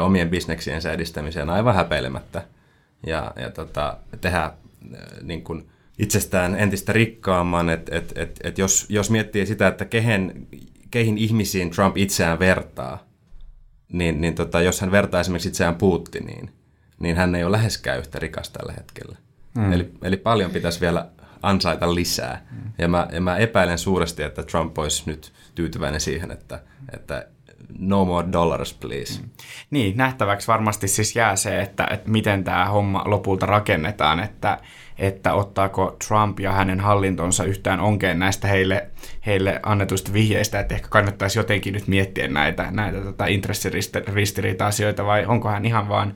omien 0.02 0.30
bisneksiensä 0.30 0.92
edistämiseen 0.92 1.50
aivan 1.50 1.76
häpeilemättä 1.76 2.44
ja, 3.08 3.32
ja 3.36 3.52
tota, 3.52 3.98
tehdä 4.22 4.52
niin 5.22 5.44
kuin 5.44 5.70
itsestään 6.00 6.60
entistä 6.60 6.94
rikkaamman, 6.94 7.70
että 7.70 7.98
et, 7.98 8.14
et, 8.16 8.40
et 8.44 8.58
jos, 8.58 8.86
jos 8.90 9.10
miettii 9.10 9.46
sitä, 9.46 9.68
että 9.68 9.86
kehen, 9.86 10.48
keihin 10.92 11.18
ihmisiin 11.18 11.70
Trump 11.70 11.98
itseään 11.98 12.40
vertaa, 12.40 13.04
niin, 13.92 14.22
niin 14.22 14.36
tota, 14.36 14.62
jos 14.62 14.82
hän 14.82 14.92
vertaa 14.92 15.22
esimerkiksi 15.22 15.50
itseään 15.50 15.76
Putiniin, 15.76 16.50
niin 17.00 17.16
hän 17.16 17.36
ei 17.36 17.44
ole 17.44 17.52
läheskään 17.52 18.00
yhtä 18.00 18.20
rikas 18.20 18.50
tällä 18.50 18.74
hetkellä. 18.74 19.18
Mm. 19.56 19.74
Eli, 19.74 19.92
eli 20.02 20.18
paljon 20.18 20.52
pitäisi 20.52 20.82
vielä 20.82 21.08
ansaita 21.42 21.96
lisää. 21.96 22.46
Mm. 22.52 22.72
Ja, 22.78 22.88
mä, 22.88 23.08
ja 23.12 23.22
mä 23.22 23.38
epäilen 23.38 23.78
suuresti, 23.78 24.24
että 24.24 24.44
Trump 24.44 24.78
olisi 24.78 25.04
nyt 25.06 25.34
tyytyväinen 25.56 26.02
siihen, 26.02 26.32
että, 26.32 26.62
että 26.94 27.28
no 27.80 28.06
more 28.06 28.28
dollars 28.32 28.74
please. 28.74 29.22
Mm. 29.22 29.30
Niin, 29.70 29.98
nähtäväksi 29.98 30.48
varmasti 30.48 30.88
siis 30.88 31.16
jää 31.16 31.36
se, 31.36 31.62
että, 31.62 31.88
että 31.92 32.10
miten 32.10 32.44
tämä 32.44 32.66
homma 32.66 33.04
lopulta 33.06 33.46
rakennetaan, 33.46 34.20
että, 34.20 34.58
että 34.98 35.34
ottaako 35.34 35.98
Trump 36.08 36.40
ja 36.40 36.52
hänen 36.52 36.80
hallintonsa 36.80 37.44
yhtään 37.44 37.80
onkeen 37.80 38.20
näistä 38.20 38.48
heille, 38.48 38.88
heille 39.26 39.60
annetuista 39.64 40.14
vihjeistä, 40.14 40.60
että 40.60 40.76
ehkä 40.76 40.88
kannattaisi 40.88 41.40
jotenkin 41.40 41.74
nyt 41.74 41.88
miettiä 41.88 42.28
näitä, 42.28 42.68
näitä 42.72 43.02
tota 43.02 43.26
intressiristiriita-asioita 43.26 45.06
vai 45.06 45.26
onko 45.26 45.50
hän 45.50 45.66
ihan 45.66 45.90
vaan 45.90 46.14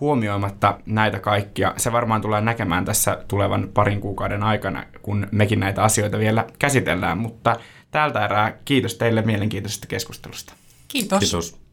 huomioimatta 0.00 0.78
näitä 0.86 1.20
kaikkia. 1.20 1.74
Se 1.76 1.92
varmaan 1.92 2.20
tulee 2.20 2.40
näkemään 2.40 2.84
tässä 2.84 3.24
tulevan 3.28 3.68
parin 3.74 4.00
kuukauden 4.00 4.42
aikana, 4.42 4.84
kun 5.02 5.28
mekin 5.32 5.60
näitä 5.60 5.82
asioita 5.82 6.18
vielä 6.18 6.44
käsitellään, 6.58 7.18
mutta 7.18 7.56
tältä 7.90 8.24
erää 8.24 8.58
kiitos 8.64 8.94
teille 8.94 9.22
mielenkiintoisesta 9.22 9.86
keskustelusta. 9.86 10.54
Kiitos. 10.88 11.18
Kiitos. 11.18 11.65